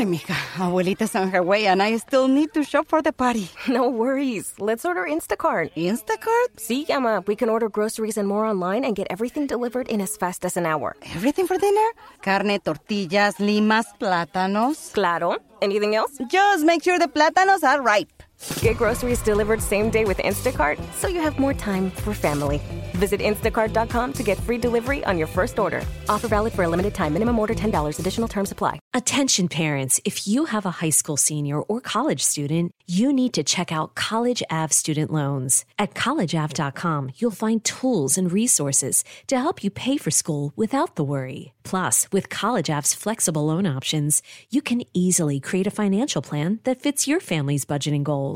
Ay, 0.00 0.06
mija, 0.06 0.34
abuelita's 0.56 1.14
on 1.14 1.28
her 1.30 1.42
way 1.42 1.66
and 1.66 1.82
I 1.82 1.94
still 1.98 2.26
need 2.26 2.54
to 2.54 2.64
shop 2.64 2.88
for 2.88 3.02
the 3.02 3.12
party. 3.12 3.50
No 3.68 3.90
worries. 3.90 4.54
Let's 4.58 4.86
order 4.86 5.04
Instacart. 5.04 5.76
Instacart? 5.76 6.56
See, 6.56 6.86
Emma, 6.88 7.22
we 7.26 7.36
can 7.36 7.50
order 7.50 7.68
groceries 7.68 8.16
and 8.16 8.26
more 8.26 8.46
online 8.46 8.82
and 8.86 8.96
get 8.96 9.08
everything 9.10 9.46
delivered 9.46 9.88
in 9.88 10.00
as 10.00 10.16
fast 10.16 10.46
as 10.46 10.56
an 10.56 10.64
hour. 10.64 10.96
Everything 11.14 11.46
for 11.46 11.58
dinner? 11.58 11.88
Carne, 12.22 12.58
tortillas, 12.60 13.36
limas, 13.40 13.88
plátanos. 14.00 14.90
Claro. 14.94 15.36
Anything 15.60 15.94
else? 15.94 16.16
Just 16.28 16.64
make 16.64 16.82
sure 16.82 16.98
the 16.98 17.06
plátanos 17.06 17.62
are 17.62 17.82
ripe. 17.82 18.22
Get 18.62 18.76
groceries 18.76 19.22
delivered 19.22 19.62
same 19.62 19.90
day 19.90 20.04
with 20.04 20.18
Instacart 20.18 20.78
so 20.92 21.08
you 21.08 21.20
have 21.20 21.38
more 21.38 21.54
time 21.54 21.90
for 21.90 22.14
family. 22.14 22.60
Visit 22.92 23.20
instacart.com 23.20 24.12
to 24.12 24.22
get 24.22 24.38
free 24.38 24.58
delivery 24.58 25.02
on 25.04 25.16
your 25.16 25.26
first 25.26 25.58
order. 25.58 25.82
Offer 26.08 26.28
valid 26.28 26.52
for 26.52 26.64
a 26.64 26.68
limited 26.68 26.94
time. 26.94 27.14
Minimum 27.14 27.38
order 27.38 27.54
$10. 27.54 27.98
Additional 27.98 28.28
terms 28.28 28.52
apply. 28.52 28.78
Attention 28.92 29.48
parents, 29.48 30.00
if 30.04 30.26
you 30.26 30.44
have 30.46 30.66
a 30.66 30.70
high 30.82 30.90
school 30.90 31.16
senior 31.16 31.62
or 31.62 31.80
college 31.80 32.20
student, 32.20 32.74
you 32.86 33.12
need 33.12 33.32
to 33.34 33.42
check 33.42 33.72
out 33.72 33.94
College 33.94 34.42
Ave 34.50 34.72
student 34.72 35.10
loans. 35.12 35.64
At 35.78 35.94
collegeave.com, 35.94 37.12
you'll 37.16 37.30
find 37.30 37.64
tools 37.64 38.18
and 38.18 38.30
resources 38.30 39.04
to 39.28 39.38
help 39.38 39.64
you 39.64 39.70
pay 39.70 39.96
for 39.96 40.10
school 40.10 40.52
without 40.56 40.96
the 40.96 41.04
worry. 41.04 41.52
Plus, 41.62 42.08
with 42.10 42.28
College 42.28 42.68
Ave's 42.70 42.94
flexible 42.94 43.46
loan 43.46 43.66
options, 43.66 44.22
you 44.50 44.60
can 44.60 44.82
easily 44.92 45.40
create 45.40 45.66
a 45.66 45.70
financial 45.70 46.22
plan 46.22 46.58
that 46.64 46.82
fits 46.82 47.06
your 47.06 47.20
family's 47.20 47.64
budgeting 47.64 48.02
goals. 48.02 48.29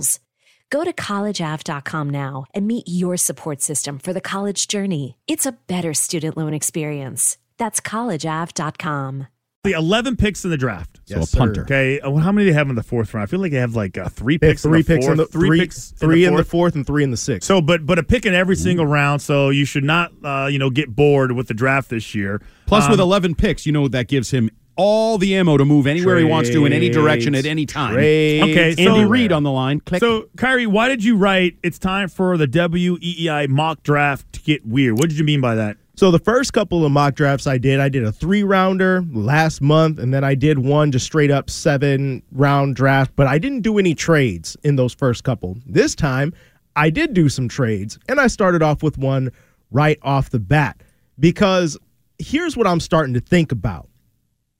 Go 0.70 0.82
to 0.84 0.92
collegeave.com 0.92 2.10
now 2.10 2.46
and 2.54 2.66
meet 2.66 2.84
your 2.86 3.16
support 3.16 3.60
system 3.62 3.98
for 3.98 4.12
the 4.12 4.20
college 4.20 4.66
journey. 4.66 5.16
It's 5.28 5.46
a 5.46 5.52
better 5.52 5.94
student 5.94 6.36
loan 6.36 6.52
experience. 6.54 7.38
That's 7.58 7.80
collegeave.com. 7.80 9.28
The 9.62 9.72
11 9.72 10.16
picks 10.16 10.44
in 10.44 10.50
the 10.50 10.58
draft. 10.58 11.00
Yes, 11.06 11.30
so 11.30 11.36
a 11.36 11.38
punter. 11.38 11.54
sir. 11.54 11.62
Okay. 11.62 12.00
uh, 12.00 12.14
How 12.16 12.32
many 12.32 12.46
do 12.46 12.50
they 12.52 12.58
have 12.58 12.68
in 12.68 12.74
the 12.74 12.82
fourth 12.82 13.14
round? 13.14 13.26
I 13.26 13.30
feel 13.30 13.40
like 13.40 13.50
they 13.52 13.58
have 13.58 13.74
like 13.74 13.96
uh, 13.96 14.10
three 14.10 14.36
picks. 14.36 14.60
three 14.62 14.80
in 14.80 14.84
the 14.84 14.94
picks 14.94 15.06
fourth, 15.06 15.12
in 15.12 15.16
the 15.18 15.26
three, 15.26 15.48
three, 15.48 15.60
picks 15.60 15.90
in 15.92 15.96
three 15.96 16.14
the 16.20 16.24
in 16.26 16.32
the 16.34 16.38
fourth. 16.42 16.50
fourth 16.50 16.74
and 16.74 16.86
three 16.86 17.02
in 17.02 17.10
the 17.10 17.16
sixth. 17.16 17.46
So, 17.46 17.62
but 17.62 17.86
but 17.86 17.98
a 17.98 18.02
pick 18.02 18.26
in 18.26 18.34
every 18.34 18.56
single 18.56 18.84
round. 18.84 19.22
So 19.22 19.48
you 19.48 19.64
should 19.64 19.84
not, 19.84 20.12
uh, 20.22 20.48
you 20.50 20.58
know, 20.58 20.68
get 20.68 20.94
bored 20.94 21.32
with 21.32 21.48
the 21.48 21.54
draft 21.54 21.88
this 21.88 22.14
year. 22.14 22.42
Plus, 22.66 22.90
with 22.90 23.00
Um, 23.00 23.04
11 23.04 23.36
picks, 23.36 23.64
you 23.64 23.72
know 23.72 23.88
that 23.88 24.08
gives 24.08 24.30
him 24.32 24.50
all 24.76 25.18
the 25.18 25.34
ammo 25.36 25.56
to 25.56 25.64
move 25.64 25.86
anywhere 25.86 26.18
he 26.18 26.24
wants 26.24 26.50
to 26.50 26.66
in 26.66 26.72
any 26.72 26.88
direction 26.88 27.34
at 27.34 27.46
any 27.46 27.66
time. 27.66 27.94
Okay, 28.42 28.70
Andy 28.70 28.84
so- 28.84 29.02
Reid 29.02 29.32
on 29.32 29.42
the 29.42 29.50
line. 29.50 29.80
Click. 29.80 30.00
So, 30.00 30.28
Khari, 30.36 30.66
why 30.66 30.88
did 30.88 31.04
you 31.04 31.16
write 31.16 31.56
it's 31.62 31.78
time 31.78 32.08
for 32.08 32.36
the 32.36 32.46
WEEI 32.46 33.48
mock 33.48 33.82
draft 33.82 34.32
to 34.32 34.40
get 34.40 34.66
weird? 34.66 34.98
What 34.98 35.08
did 35.08 35.18
you 35.18 35.24
mean 35.24 35.40
by 35.40 35.54
that? 35.54 35.76
So 35.96 36.10
the 36.10 36.18
first 36.18 36.52
couple 36.52 36.84
of 36.84 36.90
mock 36.90 37.14
drafts 37.14 37.46
I 37.46 37.56
did, 37.56 37.78
I 37.78 37.88
did 37.88 38.02
a 38.02 38.10
three 38.10 38.42
rounder 38.42 39.04
last 39.12 39.60
month, 39.60 40.00
and 40.00 40.12
then 40.12 40.24
I 40.24 40.34
did 40.34 40.58
one 40.58 40.90
just 40.90 41.06
straight 41.06 41.30
up 41.30 41.48
seven 41.48 42.20
round 42.32 42.74
draft, 42.74 43.12
but 43.14 43.28
I 43.28 43.38
didn't 43.38 43.60
do 43.60 43.78
any 43.78 43.94
trades 43.94 44.56
in 44.64 44.74
those 44.74 44.92
first 44.92 45.22
couple. 45.22 45.56
This 45.66 45.94
time 45.94 46.34
I 46.74 46.90
did 46.90 47.14
do 47.14 47.28
some 47.28 47.46
trades, 47.48 47.96
and 48.08 48.18
I 48.18 48.26
started 48.26 48.60
off 48.60 48.82
with 48.82 48.98
one 48.98 49.30
right 49.70 49.98
off 50.02 50.30
the 50.30 50.40
bat 50.40 50.80
because 51.20 51.78
here's 52.18 52.56
what 52.56 52.66
I'm 52.66 52.80
starting 52.80 53.14
to 53.14 53.20
think 53.20 53.52
about. 53.52 53.88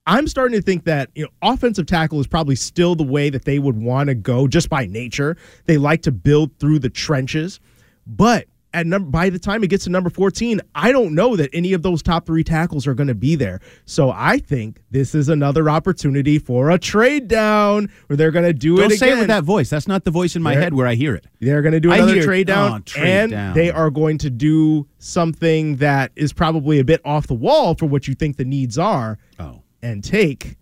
I'm 0.06 0.26
starting 0.28 0.58
to 0.58 0.62
think 0.62 0.84
that 0.84 1.10
you 1.14 1.24
know 1.24 1.30
offensive 1.42 1.86
tackle 1.86 2.20
is 2.20 2.26
probably 2.26 2.56
still 2.56 2.94
the 2.94 3.04
way 3.04 3.30
that 3.30 3.44
they 3.44 3.58
would 3.58 3.76
want 3.76 4.08
to 4.08 4.14
go 4.14 4.46
just 4.46 4.68
by 4.68 4.86
nature. 4.86 5.36
They 5.64 5.78
like 5.78 6.02
to 6.02 6.12
build 6.12 6.58
through 6.58 6.80
the 6.80 6.90
trenches, 6.90 7.58
but 8.06 8.46
at 8.74 8.86
number 8.88 9.08
by 9.08 9.30
the 9.30 9.38
time 9.38 9.62
it 9.62 9.68
gets 9.70 9.84
to 9.84 9.90
number 9.90 10.10
14, 10.10 10.60
I 10.74 10.90
don't 10.90 11.14
know 11.14 11.36
that 11.36 11.48
any 11.52 11.74
of 11.74 11.82
those 11.82 12.02
top 12.02 12.26
3 12.26 12.42
tackles 12.42 12.88
are 12.88 12.94
going 12.94 13.06
to 13.06 13.14
be 13.14 13.36
there. 13.36 13.60
So 13.86 14.10
I 14.10 14.38
think 14.38 14.82
this 14.90 15.14
is 15.14 15.28
another 15.28 15.70
opportunity 15.70 16.40
for 16.40 16.70
a 16.70 16.78
trade 16.78 17.28
down 17.28 17.88
where 18.08 18.16
they're 18.16 18.32
going 18.32 18.46
to 18.46 18.52
do 18.52 18.76
Don't 18.78 18.90
it 18.90 18.98
say 18.98 19.06
again. 19.06 19.18
it 19.18 19.20
with 19.20 19.28
that 19.28 19.44
voice. 19.44 19.70
That's 19.70 19.86
not 19.86 20.04
the 20.04 20.10
voice 20.10 20.34
in 20.34 20.42
my 20.42 20.54
They're- 20.54 20.62
head 20.64 20.74
where 20.74 20.88
I 20.88 20.96
hear 20.96 21.14
it. 21.14 21.24
They're 21.38 21.62
going 21.62 21.70
to 21.74 21.78
do 21.78 21.92
another 21.92 22.14
hear- 22.14 22.24
trade 22.24 22.48
down, 22.48 22.72
oh, 22.72 22.78
trade 22.80 23.06
and 23.08 23.30
down. 23.30 23.54
they 23.54 23.70
are 23.70 23.90
going 23.90 24.18
to 24.18 24.28
do 24.28 24.88
something 24.98 25.76
that 25.76 26.10
is 26.16 26.32
probably 26.32 26.80
a 26.80 26.84
bit 26.84 27.00
off 27.04 27.28
the 27.28 27.34
wall 27.34 27.76
for 27.76 27.86
what 27.86 28.08
you 28.08 28.14
think 28.16 28.36
the 28.38 28.44
needs 28.44 28.76
are. 28.76 29.18
Oh, 29.38 29.60
and 29.84 30.02
take 30.02 30.56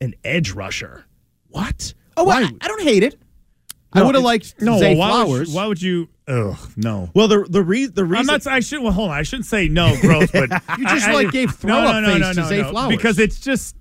an 0.00 0.14
edge 0.24 0.52
rusher. 0.52 1.04
What? 1.48 1.94
Oh, 2.16 2.28
I, 2.30 2.50
I 2.60 2.68
don't 2.68 2.82
hate 2.82 3.02
it. 3.02 3.20
I 3.92 4.02
would 4.02 4.14
have 4.14 4.22
liked 4.24 4.54
No, 4.60 4.78
Zay 4.78 4.94
why 4.96 5.08
Flowers. 5.08 5.48
Would 5.48 5.54
why 5.54 5.66
would 5.66 5.82
you? 5.82 6.08
Ugh, 6.28 6.56
no. 6.76 7.10
Well, 7.12 7.26
the 7.28 7.44
the, 7.48 7.60
re- 7.62 7.86
the 7.86 8.02
I'm 8.02 8.10
reason 8.10 8.26
not. 8.26 8.46
I 8.46 8.60
should. 8.60 8.82
Well, 8.82 8.92
hold 8.92 9.10
on. 9.10 9.16
I 9.16 9.22
shouldn't 9.22 9.46
say 9.46 9.66
no, 9.68 9.96
gross. 10.00 10.30
But 10.30 10.50
You 10.78 10.84
just, 10.86 11.06
I- 11.06 11.10
I- 11.10 11.14
like, 11.14 11.30
gave 11.32 11.50
throw-up 11.56 12.04
face 12.04 12.36
to 12.36 12.44
Zay 12.44 12.62
Flowers. 12.62 12.96
because 12.96 13.18
it's 13.18 13.40
just. 13.40 13.76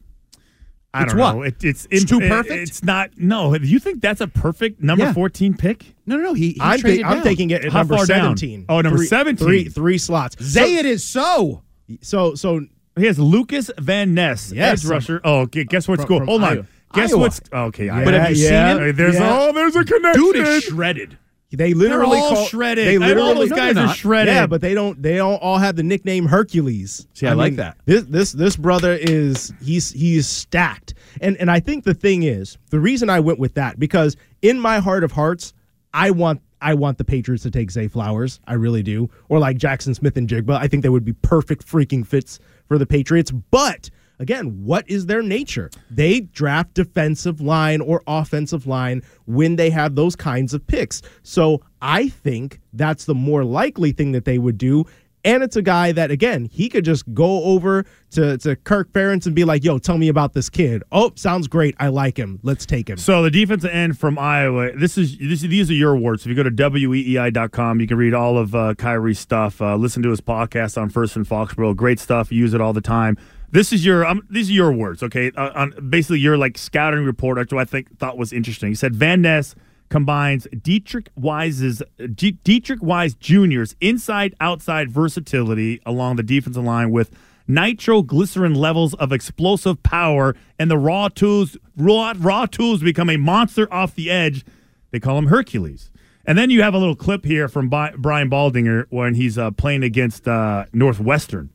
I 0.92 1.04
It's 1.04 1.14
don't 1.14 1.22
what? 1.22 1.36
know. 1.36 1.42
It, 1.44 1.64
it's 1.64 1.88
It's 1.92 2.06
too 2.06 2.20
it- 2.20 2.28
perfect? 2.30 2.68
It's 2.70 2.84
not. 2.84 3.12
No. 3.18 3.54
You 3.56 3.78
think 3.78 4.02
that's 4.02 4.22
a 4.22 4.28
perfect 4.28 4.82
number 4.82 5.04
Yeah. 5.06 5.14
14 5.14 5.56
pick? 5.56 5.86
no, 6.08 6.18
no, 6.18 6.24
no. 6.24 6.34
He, 6.34 6.54
he 6.54 6.58
I'm, 6.60 6.80
traded 6.80 7.04
ta- 7.04 7.10
I'm 7.12 7.22
taking 7.22 7.52
it 7.52 7.64
at 7.64 7.72
How 7.72 7.80
number 7.82 7.96
far 7.98 8.08
down? 8.08 8.36
17. 8.36 8.66
Oh, 8.68 8.82
number 8.82 8.98
Three- 8.98 9.06
17. 9.08 9.48
Three 9.48 9.64
three 9.66 9.98
slots. 10.00 10.44
Say 10.44 10.78
it 10.78 10.88
is 10.88 11.06
so. 11.06 11.62
So 12.02 12.34
so 12.34 12.62
He 13.00 13.07
has 13.07 13.19
Lukas 13.19 13.72
Van 13.78 14.13
Ness, 14.13 14.51
Yes. 14.51 14.84
edge 14.84 14.90
rusher. 14.90 15.22
Oh, 15.24 15.42
okay. 15.42 15.63
Guess 15.63 15.88
what 15.88 15.98
From- 15.98 16.06
school? 16.06 16.18
from 16.19 16.28
Hold 16.28 16.44
on. 16.44 16.68
Guess 16.94 17.12
Iowa. 17.12 17.22
what's? 17.22 17.42
Okay. 17.51 17.86
Yeah, 17.86 18.04
but 18.04 18.13
have 18.16 18.36
you 18.36 18.44
yeah, 18.44 18.74
seen 18.74 18.84
him? 18.84 18.96
There's 18.96 19.16
yeah. 19.16 19.40
oh, 19.40 19.54
there's 19.54 19.75
a 19.75 19.84
connection. 19.84 20.24
Dude 20.24 20.36
is 20.38 20.63
shredded. 20.63 21.18
They 21.51 21.74
literally 21.74 22.19
all 22.19 22.36
call, 22.36 22.46
shredded. 22.46 22.88
They 22.88 23.00
literally, 23.00 23.30
All 23.30 23.36
those 23.36 23.50
guys 23.51 23.74
they're 23.74 23.88
shredded. 23.90 24.34
Yeah, 24.34 24.46
but 24.46 24.62
they 24.62 24.75
don't. 24.75 25.01
They 25.01 25.16
don't 25.16 25.42
all 25.42 25.57
have 25.57 25.75
the 25.75 25.84
nickname 25.84 26.28
Hercules. 26.28 27.07
See, 27.13 27.25
I 27.25 27.34
like 27.34 27.56
that. 27.56 27.78
This 27.86 28.04
this 28.04 28.31
this 28.31 28.56
brother 28.56 28.94
is 28.94 29.52
he's 29.63 29.92
he's 29.92 30.28
stacked, 30.28 30.94
and 31.22 31.38
and 31.38 31.50
I 31.50 31.60
think 31.60 31.86
the 31.86 31.95
thing 31.95 32.22
is 32.24 32.57
the 32.69 32.80
reason 32.80 33.10
I 33.10 33.19
went 33.19 33.40
with 33.40 33.56
that 33.56 33.80
because 33.80 34.16
in 34.44 34.60
my 34.60 34.80
heart 34.80 35.04
of 35.04 35.12
hearts, 35.12 35.54
I 35.92 36.12
want 36.12 36.42
I 36.62 36.75
want 36.75 37.00
the 37.00 37.04
Patriots 37.04 37.42
to 37.44 37.52
take 37.52 37.72
Zay 37.72 37.88
Flowers. 37.88 38.40
I 38.45 38.54
really 38.54 38.84
do, 38.84 39.10
or 39.28 39.40
like 39.40 39.57
Jaxon 39.57 39.95
Smith-Njigba. 39.95 40.56
I 40.56 40.68
think 40.68 40.84
they 40.84 40.90
would 40.90 41.06
be 41.06 41.13
perfect 41.13 41.66
freaking 41.66 42.06
fits 42.06 42.40
for 42.69 42.77
the 42.77 42.86
Patriots, 42.86 43.31
but. 43.31 43.89
Again, 44.21 44.66
what 44.66 44.83
is 44.89 45.06
their 45.06 45.21
nature? 45.21 45.69
They 45.89 46.19
draft 46.19 46.74
defensive 46.74 47.39
line 47.39 47.80
or 47.80 48.04
offensive 48.06 48.68
line 48.68 49.01
when 49.27 49.56
they 49.56 49.69
have 49.69 49.95
those 49.95 50.13
kinds 50.18 50.54
of 50.54 50.68
picks. 50.68 51.01
So 51.24 51.62
I 51.81 52.10
think 52.10 52.60
that's 52.74 53.06
the 53.06 53.16
more 53.16 53.45
likely 53.45 53.94
thing 53.94 54.12
that 54.12 54.25
they 54.25 54.38
would 54.38 54.57
do. 54.57 54.83
And 55.24 55.44
it's 55.44 55.56
a 55.56 55.62
guy 55.62 55.92
that, 55.92 56.12
again, 56.12 56.45
he 56.45 56.69
could 56.69 56.86
just 56.86 57.13
go 57.13 57.44
over 57.44 57.86
to, 58.12 58.38
to 58.39 58.56
Kirk 58.56 58.92
Ferentz 58.92 59.25
and 59.25 59.36
be 59.36 59.44
like, 59.44 59.63
yo, 59.63 59.77
tell 59.77 59.98
me 59.98 60.07
about 60.07 60.33
this 60.33 60.50
kid. 60.50 60.83
Oh, 60.92 61.12
sounds 61.16 61.48
great. 61.48 61.75
I 61.80 61.89
like 61.89 62.18
him. 62.18 62.39
Let's 62.42 62.66
take 62.66 62.89
him. 62.89 62.98
So 62.98 63.21
the 63.21 63.31
defensive 63.31 63.69
end 63.71 63.98
from 64.00 64.18
Iowa. 64.18 64.71
This 64.75 64.98
is 64.98 65.18
this 65.18 65.42
these 65.42 65.69
are 65.69 65.74
your 65.74 65.94
awards. 65.94 66.24
If 66.24 66.27
you 66.27 66.36
go 66.36 66.44
to 66.44 66.51
weei.com, 66.51 67.80
you 67.81 67.88
can 67.88 67.98
read 67.98 68.13
all 68.13 68.38
of 68.38 68.56
uh, 68.56 68.75
Khari's 68.75 69.19
stuff. 69.19 69.62
Uh, 69.62 69.75
listen 69.75 70.01
to 70.04 70.10
his 70.10 70.21
podcast 70.21 70.81
on 70.81 70.89
First 70.89 71.16
and 71.16 71.27
Foxborough. 71.27 71.75
Great 71.75 72.00
stuff. 72.00 72.31
Use 72.31 72.54
it 72.54 72.62
all 72.62 72.74
the 72.74 72.81
time. 72.81 73.18
This 73.51 73.74
is 73.74 73.86
your 73.86 74.06
um, 74.06 74.21
these 74.30 74.50
are 74.50 74.54
your 74.54 74.71
words, 74.71 75.01
okay? 75.04 75.31
Uh, 75.36 75.51
on 75.56 75.89
basically 75.89 76.19
your 76.19 76.38
like 76.38 76.57
scouting 76.57 77.04
report, 77.04 77.38
which 77.38 77.51
I 77.51 77.66
think 77.66 77.98
thought 77.98 78.18
was 78.18 78.31
interesting. 78.31 78.69
He 78.69 78.75
said 78.75 78.95
Van 78.95 79.21
Ness 79.21 79.56
combines 79.90 80.48
Deatrich 80.56 81.08
Wise's 81.16 81.82
D- 82.14 82.38
Deatrich 82.44 82.82
Wise 82.82 83.14
Jr.'s 83.16 83.76
inside 83.82 84.36
outside 84.40 84.92
versatility 84.92 85.82
along 85.86 86.16
the 86.18 86.24
defensive 86.24 86.64
line 86.64 86.92
with 86.92 87.12
nitroglycerin 87.48 88.54
levels 88.56 88.94
of 88.96 89.12
explosive 89.12 89.82
power 89.84 90.36
and 90.60 90.70
the 90.70 90.78
raw 90.78 91.08
tools 91.10 91.58
raw, 91.76 92.14
raw 92.18 92.46
tools 92.46 92.82
become 92.82 93.10
a 93.10 93.18
monster 93.18 93.72
off 93.74 93.96
the 93.96 94.10
edge. 94.10 94.46
They 94.92 95.00
call 95.00 95.18
him 95.18 95.28
Hercules. 95.28 95.92
And 96.26 96.38
then 96.38 96.50
you 96.52 96.62
have 96.62 96.74
a 96.76 96.78
little 96.78 96.96
clip 96.96 97.26
here 97.26 97.48
from 97.48 97.70
Bi- 97.70 97.94
Brian 97.98 98.30
Baldinger 98.30 98.86
when 98.90 99.16
he's 99.16 99.38
uh, 99.38 99.50
playing 99.52 99.84
against 99.84 100.28
uh, 100.28 100.66
Northwestern. 100.74 101.50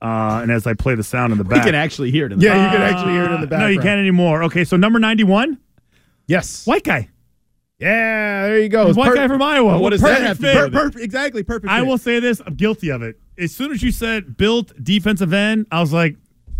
Uh, 0.00 0.40
and 0.42 0.50
as 0.52 0.66
I 0.66 0.74
play 0.74 0.94
the 0.94 1.02
sound 1.02 1.32
in 1.32 1.38
the 1.38 1.44
back, 1.44 1.64
can 1.66 1.74
actually 1.74 2.10
hear 2.10 2.26
it 2.26 2.32
in 2.32 2.38
the 2.38 2.44
yeah, 2.46 2.64
you 2.64 2.70
can 2.70 2.80
actually 2.80 3.12
hear 3.12 3.24
it 3.24 3.32
in 3.32 3.48
the 3.48 3.54
Uh, 3.56 3.58
No, 3.60 3.66
you 3.66 3.80
can't 3.80 3.98
anymore. 3.98 4.44
Okay, 4.44 4.64
so 4.64 4.76
number 4.78 4.98
ninety-one, 4.98 5.58
Yes. 6.26 6.64
white 6.66 6.84
guy. 6.84 7.08
Yeah, 7.80 8.42
there 8.46 8.60
you 8.60 8.68
go. 8.68 8.88
It's 8.88 8.96
White 8.98 9.14
guy 9.14 9.26
from 9.26 9.40
Iowa. 9.40 9.78
what 9.78 9.90
does 9.90 10.02
that 10.02 10.20
have 10.20 10.38
to 10.38 10.70
per- 10.70 10.90
per- 10.90 10.98
exactly. 11.00 11.42
Perfect. 11.42 11.70
I 11.72 11.80
fit. 11.80 11.86
will 11.88 11.98
say 11.98 12.20
this: 12.20 12.42
I'm 12.46 12.54
guilty 12.54 12.90
of 12.90 13.02
it. 13.02 13.18
As 13.38 13.54
soon 13.54 13.72
as 13.72 13.82
you 13.82 13.90
said 13.90 14.36
built 14.36 14.72
defensive 14.82 15.32
end, 15.32 15.66
I 15.72 15.80
was 15.80 15.92
like, 15.92 16.16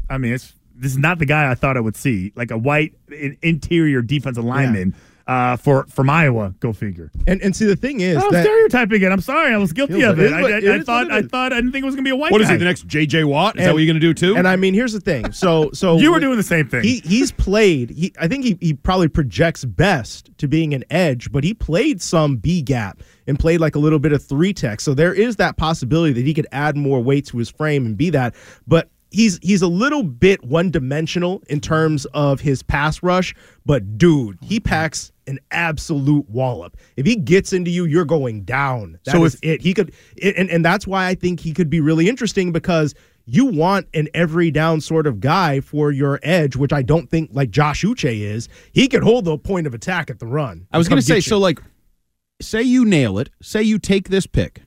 I 0.09 0.17
mean, 0.17 0.33
it's 0.33 0.55
this 0.75 0.93
is 0.93 0.99
not 0.99 1.19
the 1.19 1.27
guy 1.27 1.51
I 1.51 1.55
thought 1.55 1.77
I 1.77 1.81
would 1.81 1.97
see, 1.97 2.33
like 2.37 2.51
a 2.51 2.57
white 2.57 2.95
in- 3.13 3.37
interior 3.43 4.01
defensive 4.01 4.45
lineman 4.45 4.95
uh, 5.31 5.57
for 5.57 5.85
from 5.89 6.11
Iowa. 6.11 6.53
Go 6.59 6.73
figure. 6.73 7.13
And 7.29 7.41
and 7.41 7.55
see 7.55 7.65
the 7.65 7.77
thing 7.77 8.01
is 8.01 8.17
I'm 8.23 8.31
that 8.33 8.45
stereotyping 8.45 9.01
it. 9.03 9.13
I'm 9.13 9.21
sorry. 9.21 9.55
I 9.55 9.59
was 9.59 9.73
guilty 9.73 10.03
of 10.03 10.19
is 10.19 10.31
it. 10.33 10.35
I, 10.35 10.43
what- 10.43 10.53
I, 10.53 10.57
it 10.59 10.69
I 10.69 10.81
thought. 10.83 11.07
it 11.07 11.13
I 11.13 11.23
thought. 11.23 11.53
I 11.53 11.57
didn't 11.57 11.71
think 11.73 11.85
it 11.85 11.87
was 11.87 11.95
going 11.95 12.05
to 12.05 12.09
be 12.09 12.13
a 12.13 12.17
white 12.17 12.33
What 12.33 12.39
guy. 12.39 12.45
is 12.45 12.51
he, 12.51 12.57
the 12.57 12.65
next 12.65 12.87
J.J. 12.89 13.25
Watt? 13.25 13.55
Is 13.55 13.61
that 13.61 13.67
And- 13.69 13.75
what 13.75 13.79
you're 13.79 13.87
going 13.93 14.01
to 14.01 14.07
do 14.07 14.13
too? 14.13 14.37
And 14.37 14.49
I 14.49 14.57
mean, 14.57 14.75
here's 14.75 14.93
the 14.93 15.01
thing. 15.01 15.31
So 15.33 15.71
so 15.73 15.97
You 16.01 16.11
were 16.13 16.19
doing 16.21 16.37
the 16.37 16.43
same 16.43 16.69
thing. 16.69 16.83
He 16.83 16.99
he's 17.05 17.31
played. 17.31 17.91
He 17.91 18.13
I 18.19 18.27
think 18.29 18.45
he 18.45 18.59
he 18.61 18.75
probably 18.75 19.09
projects 19.09 19.65
best 19.65 20.31
to 20.39 20.49
being 20.49 20.75
an 20.75 20.85
edge, 20.91 21.31
but 21.31 21.45
he 21.45 21.55
played 21.55 22.03
some 22.03 22.37
B 22.37 22.61
gap 22.61 23.01
and 23.29 23.39
played 23.39 23.61
like 23.61 23.77
a 23.77 23.79
little 23.79 23.99
bit 24.01 24.13
of 24.13 24.25
three 24.25 24.53
tech. 24.53 24.81
So 24.81 24.95
there 24.95 25.15
is 25.15 25.37
that 25.37 25.57
possibility 25.57 26.13
that 26.15 26.27
he 26.27 26.35
could 26.35 26.49
add 26.51 26.77
more 26.77 27.01
weight 27.01 27.27
to 27.27 27.39
his 27.39 27.49
frame 27.51 27.87
and 27.87 27.97
be 27.97 28.11
that. 28.11 28.35
But 28.67 28.89
he's 29.13 29.39
he's 29.43 29.63
a 29.63 29.69
little 29.69 30.03
bit 30.03 30.43
one 30.45 30.71
dimensional 30.71 31.43
in 31.49 31.61
terms 31.61 32.07
of 32.07 32.41
his 32.41 32.63
pass 32.63 33.03
rush. 33.03 33.35
But 33.67 33.99
dude, 33.99 34.39
he 34.43 34.59
packs 34.61 35.13
an 35.31 35.39
absolute 35.51 36.29
wallop. 36.29 36.77
If 36.97 37.07
he 37.07 37.17
gets 37.17 37.53
into 37.53 37.71
you, 37.71 37.85
you're 37.87 38.05
going 38.05 38.43
down. 38.43 38.99
That 39.05 39.13
So 39.13 39.25
is 39.25 39.35
if- 39.37 39.41
it. 39.45 39.63
He 39.63 39.73
could, 39.73 39.93
it, 40.17 40.37
and 40.37 40.51
and 40.51 40.65
that's 40.65 40.87
why 40.87 41.07
I 41.07 41.15
think 41.15 41.41
he 41.41 41.53
could 41.53 41.71
be 41.71 41.81
really 41.81 42.09
interesting 42.09 42.53
because 42.53 42.95
you 43.27 43.47
want 43.47 43.87
an 43.95 44.09
every 44.13 44.51
down 44.51 44.81
sort 44.81 45.07
of 45.07 45.21
guy 45.21 45.61
for 45.61 45.93
your 45.93 46.19
edge, 46.23 46.57
which 46.57 46.73
I 46.73 46.83
don't 46.83 47.09
think 47.09 47.31
like 47.33 47.51
Josh 47.51 47.83
Uche 47.85 48.21
is. 48.21 48.49
He 48.73 48.89
could 48.89 49.03
hold 49.05 49.25
the 49.25 49.39
point 49.39 49.67
of 49.67 49.75
attack 49.75 50.11
at 50.11 50.19
the 50.19 50.27
run. 50.27 50.67
I 50.73 50.79
was 50.79 50.89
going 50.89 51.01
to 51.01 51.07
say, 51.07 51.21
so 51.21 51.39
like, 51.39 51.61
say 52.43 52.63
you 52.63 52.85
nail 52.85 53.19
it. 53.19 53.31
Say 53.41 53.63
you 53.63 53.79
take 53.79 54.09
this 54.09 54.27
pick. 54.27 54.63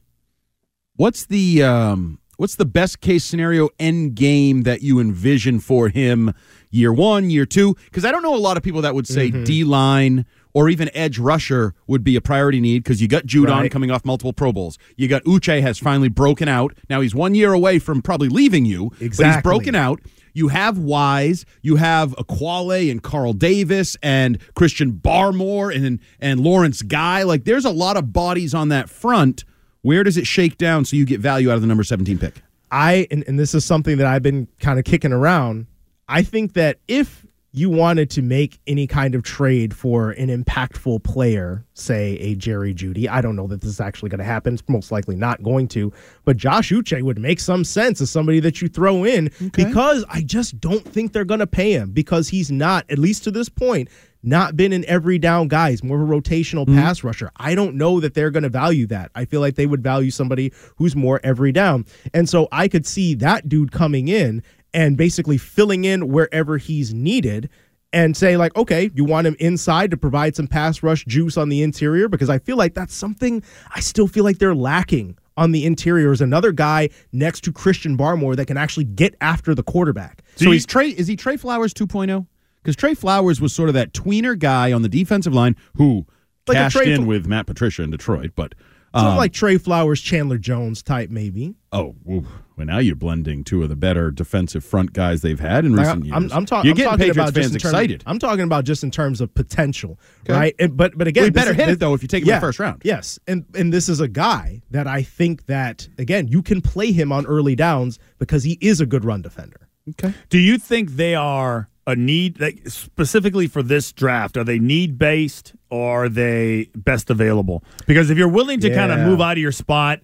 What's 0.95 1.25
the 1.25 1.63
um, 1.63 2.19
what's 2.38 2.56
the 2.56 2.65
best 2.65 3.01
case 3.01 3.24
scenario 3.25 3.69
end 3.80 4.15
game 4.15 4.62
that 4.63 4.81
you 4.81 5.00
envision 5.00 5.60
for 5.60 5.89
him 5.89 6.33
year 6.69 6.94
one, 6.94 7.30
year 7.31 7.45
two? 7.45 7.75
Because 7.86 8.06
I 8.06 8.12
don't 8.12 8.21
know 8.24 8.36
a 8.36 8.38
lot 8.38 8.57
of 8.57 8.63
people 8.63 8.81
that 8.83 8.94
would 8.95 9.07
say 9.07 9.30
Mm-hmm. 9.31 9.44
D 9.44 9.63
line 9.63 10.25
or 10.53 10.69
even 10.69 10.89
edge 10.94 11.17
rusher 11.17 11.73
would 11.88 12.03
be 12.03 12.15
a 12.15 12.21
priority 12.21 12.59
need 12.59 12.83
because 12.83 13.01
you 13.01 13.07
got 13.07 13.23
Judon 13.25 13.47
Right. 13.61 13.71
coming 13.71 13.89
off 13.91 14.05
multiple 14.05 14.33
Pro 14.33 14.51
Bowls. 14.53 14.77
You 14.97 15.07
got 15.07 15.23
Uche 15.23 15.61
has 15.61 15.79
finally 15.79 16.09
broken 16.09 16.47
out. 16.47 16.73
Now 16.89 17.01
he's 17.01 17.15
one 17.15 17.33
year 17.35 17.53
away 17.53 17.79
from 17.79 18.01
probably 18.01 18.29
leaving 18.29 18.65
you, 18.65 18.91
but 19.00 19.00
he's 19.35 19.41
broken 19.41 19.75
out. 19.75 20.00
You 20.35 20.47
have 20.47 20.77
Wise, 20.79 21.45
you 21.61 21.75
have 21.75 22.11
Ekuale 22.15 22.89
and 22.89 23.03
Carl 23.03 23.33
Davis 23.33 23.95
and 24.01 24.39
Christian 24.55 24.94
Barmore 24.94 25.75
and 25.75 26.00
and 26.19 26.39
Lawrence 26.39 26.81
Guy. 26.81 27.23
Like 27.23 27.44
there's 27.45 27.65
a 27.65 27.69
lot 27.71 27.97
of 27.97 28.11
bodies 28.13 28.53
on 28.53 28.69
that 28.69 28.89
front. 28.89 29.44
Where 29.83 30.03
does 30.03 30.17
it 30.17 30.25
shake 30.25 30.57
down 30.57 30.85
so 30.85 30.95
you 30.95 31.05
get 31.05 31.19
value 31.19 31.51
out 31.51 31.55
of 31.55 31.61
the 31.61 31.67
number 31.67 31.83
17 31.83 32.17
pick? 32.17 32.41
I 32.71 33.05
and, 33.11 33.23
and 33.27 33.38
this 33.38 33.53
is 33.53 33.63
something 33.65 33.97
that 33.97 34.07
I've 34.07 34.23
been 34.23 34.47
kind 34.59 34.79
of 34.79 34.85
kicking 34.85 35.13
around. 35.13 35.67
I 36.07 36.23
think 36.23 36.53
that 36.53 36.77
if 36.88 37.25
you 37.55 37.69
wanted 37.69 38.09
to 38.09 38.23
make 38.23 38.59
any 38.65 38.88
kind 38.88 39.13
of 39.13 39.21
trade 39.21 39.75
for 39.75 40.09
an 40.11 40.27
impactful 40.29 41.03
player, 41.03 41.63
say 41.75 42.13
a 42.13 42.33
Jerry 42.33 42.73
Jeudy, 42.73 43.07
I 43.07 43.21
don't 43.21 43.35
know 43.35 43.45
that 43.45 43.61
this 43.61 43.69
is 43.69 43.79
actually 43.79 44.09
going 44.09 44.19
to 44.19 44.25
happen. 44.25 44.55
It's 44.55 44.63
most 44.67 44.91
likely 44.91 45.15
not 45.15 45.44
going 45.44 45.67
to, 45.69 45.94
but 46.25 46.35
Josh 46.35 46.71
Uche 46.71 47.03
would 47.03 47.19
make 47.19 47.39
some 47.39 47.63
sense 47.63 48.01
as 48.01 48.09
somebody 48.09 48.39
that 48.39 48.59
you 48.59 48.67
throw 48.67 49.03
in 49.03 49.29
because 49.51 50.03
I 50.09 50.21
just 50.21 50.59
don't 50.59 50.83
think 50.83 51.13
they're 51.13 51.25
going 51.25 51.41
to 51.41 51.47
pay 51.47 51.73
him 51.73 51.91
because 51.91 52.27
he's 52.27 52.50
not, 52.50 52.89
at 52.89 52.97
least 52.97 53.23
to 53.25 53.31
this 53.31 53.50
point, 53.50 53.88
not 54.23 54.57
been 54.57 54.73
an 54.73 54.83
every 54.88 55.19
down 55.19 55.47
guy. 55.47 55.71
He's 55.71 55.83
more 55.83 56.01
of 56.01 56.09
a 56.09 56.11
rotational 56.11 56.65
mm-hmm. 56.65 56.79
pass 56.79 57.03
rusher. 57.03 57.29
I 57.35 57.53
don't 57.53 57.75
know 57.75 58.00
that 58.00 58.15
they're 58.15 58.31
going 58.31 58.44
to 58.44 58.50
value 58.50 58.88
that. 58.88 59.11
I 59.13 59.25
feel 59.25 59.41
like 59.41 59.55
they 59.55 59.67
would 59.67 59.83
value 59.83 60.09
somebody 60.09 60.51
who's 60.77 60.95
more 60.95 61.19
every 61.23 61.51
down. 61.51 61.85
And 62.15 62.27
so 62.27 62.47
I 62.51 62.67
could 62.67 62.88
see 62.88 63.13
that 63.15 63.47
dude 63.47 63.71
coming 63.71 64.07
in 64.07 64.41
and 64.73 64.97
basically 64.97 65.37
filling 65.37 65.85
in 65.85 66.07
wherever 66.07 66.57
he's 66.57 66.93
needed 66.93 67.49
and 67.91 68.17
say 68.17 68.37
like 68.37 68.55
okay 68.55 68.89
you 68.95 69.03
want 69.05 69.27
him 69.27 69.36
inside 69.39 69.91
to 69.91 69.98
provide 69.98 70.36
some 70.36 70.48
pass 70.48 70.81
rush 70.83 71.05
juice 71.05 71.38
on 71.38 71.50
the 71.50 71.62
interior 71.62 72.07
because 72.09 72.29
i 72.29 72.39
feel 72.39 72.57
like 72.57 72.74
that's 72.74 72.93
something 72.95 73.43
i 73.75 73.79
still 73.79 74.07
feel 74.07 74.24
like 74.24 74.39
they're 74.39 74.55
lacking 74.55 75.15
on 75.38 75.51
the 75.51 75.65
interior 75.65 76.12
is 76.12 76.21
another 76.21 76.51
guy 76.51 76.89
next 77.12 77.43
to 77.43 77.51
christian 77.51 77.95
barmore 77.98 78.36
that 78.36 78.48
can 78.48 78.57
actually 78.57 78.83
get 78.86 79.15
after 79.21 79.53
the 79.53 79.63
quarterback 79.63 80.24
So 80.38 80.50
he's 80.51 80.65
Trey 80.65 80.89
is 80.89 81.07
he 81.07 81.15
Trey 81.15 81.38
Flowers 81.38 81.74
2.0? 81.74 82.25
Because 82.62 82.75
Trey 82.75 82.93
Flowers 82.93 83.41
was 83.41 83.53
sort 83.53 83.67
of 83.69 83.75
that 83.75 83.93
tweener 83.93 84.39
guy 84.39 84.71
on 84.71 84.81
the 84.83 84.89
defensive 84.89 85.33
line 85.33 85.55
who 85.75 86.05
Like 86.48 86.57
cashed 86.57 86.77
in 86.81 87.01
Fl- 87.03 87.07
with 87.09 87.27
Matt 87.27 87.45
Patricia 87.45 87.83
in 87.83 87.91
Detroit, 87.91 88.31
but 88.36 88.55
sort 88.95 89.05
of 89.05 89.12
um, 89.13 89.17
like 89.17 89.33
trey 89.33 89.57
flowers 89.57 90.00
chandler 90.01 90.38
jones 90.38 90.81
type 90.83 91.09
maybe 91.09 91.55
Oh, 91.71 91.95
oof. 92.09 92.25
Well, 92.55 92.65
now 92.67 92.79
you're 92.79 92.95
blending 92.95 93.43
two 93.43 93.63
of 93.63 93.69
the 93.69 93.75
better 93.75 94.12
defensive 94.12 94.63
front 94.63 94.93
guys 94.93 95.22
they've 95.22 95.39
had 95.39 95.65
in 95.65 95.74
recent 95.75 96.05
years. 96.05 96.15
I'm, 96.15 96.31
I'm, 96.31 96.45
talking. 96.45 96.75
You're 96.75 96.88
I'm 96.88 96.91
talking 96.98 97.07
Patriots 97.07 97.17
about 97.17 97.25
just 97.33 97.36
fans 97.36 97.55
in 97.55 97.60
terms, 97.62 97.74
excited. 97.74 98.03
I'm 98.05 98.19
talking 98.19 98.43
about 98.43 98.65
just 98.65 98.83
in 98.83 98.91
terms 98.91 99.22
of 99.22 99.33
potential, 99.33 100.00
Okay. 100.25 100.33
right? 100.33 100.55
And, 100.60 100.77
but 100.77 100.98
but 100.98 101.07
again, 101.07 101.22
Well, 101.24 101.27
you 101.27 101.31
this 101.31 101.41
better 101.43 101.51
is- 101.51 101.57
hit 101.57 101.69
it, 101.69 101.79
though, 101.79 101.93
if 101.93 102.01
you 102.01 102.07
take 102.07 102.24
him 102.24 102.29
in 102.29 102.36
the 102.36 102.41
first 102.41 102.60
round. 102.60 102.81
Yes, 102.86 103.19
and 103.27 103.45
and 103.55 103.74
this 103.74 103.89
is 103.89 104.00
a 104.00 104.07
guy 104.07 104.62
that 104.72 104.88
I 104.88 105.03
think 105.03 105.45
that 105.48 105.88
again 105.98 106.27
you 106.27 106.41
can 106.41 106.62
play 106.62 106.91
him 106.91 107.12
on 107.12 107.25
early 107.25 107.55
downs 107.55 108.00
because 108.19 108.43
he 108.43 108.57
is 108.62 108.81
a 108.81 108.86
good 108.86 109.03
run 109.05 109.22
defender. 109.22 109.67
Okay. 109.89 110.13
Do 110.29 110.38
you 110.39 110.57
think 110.57 110.91
they 110.91 111.13
are 111.15 111.67
a 111.86 111.95
need, 111.98 112.39
like 112.39 112.65
specifically 112.69 113.48
for 113.48 113.62
this 113.62 113.91
draft? 113.91 114.38
Are 114.38 114.45
they 114.45 114.57
need 114.60 114.98
based 114.98 115.53
or 115.69 116.05
are 116.05 116.10
they 116.10 116.69
best 116.75 117.10
available? 117.10 117.63
Because 117.86 118.10
if 118.10 118.17
you're 118.17 118.29
willing 118.29 118.62
to 118.62 118.74
kind 118.74 118.91
of 118.93 119.00
move 119.00 119.19
out 119.19 119.33
of 119.33 119.39
your 119.39 119.51
spot, 119.51 120.00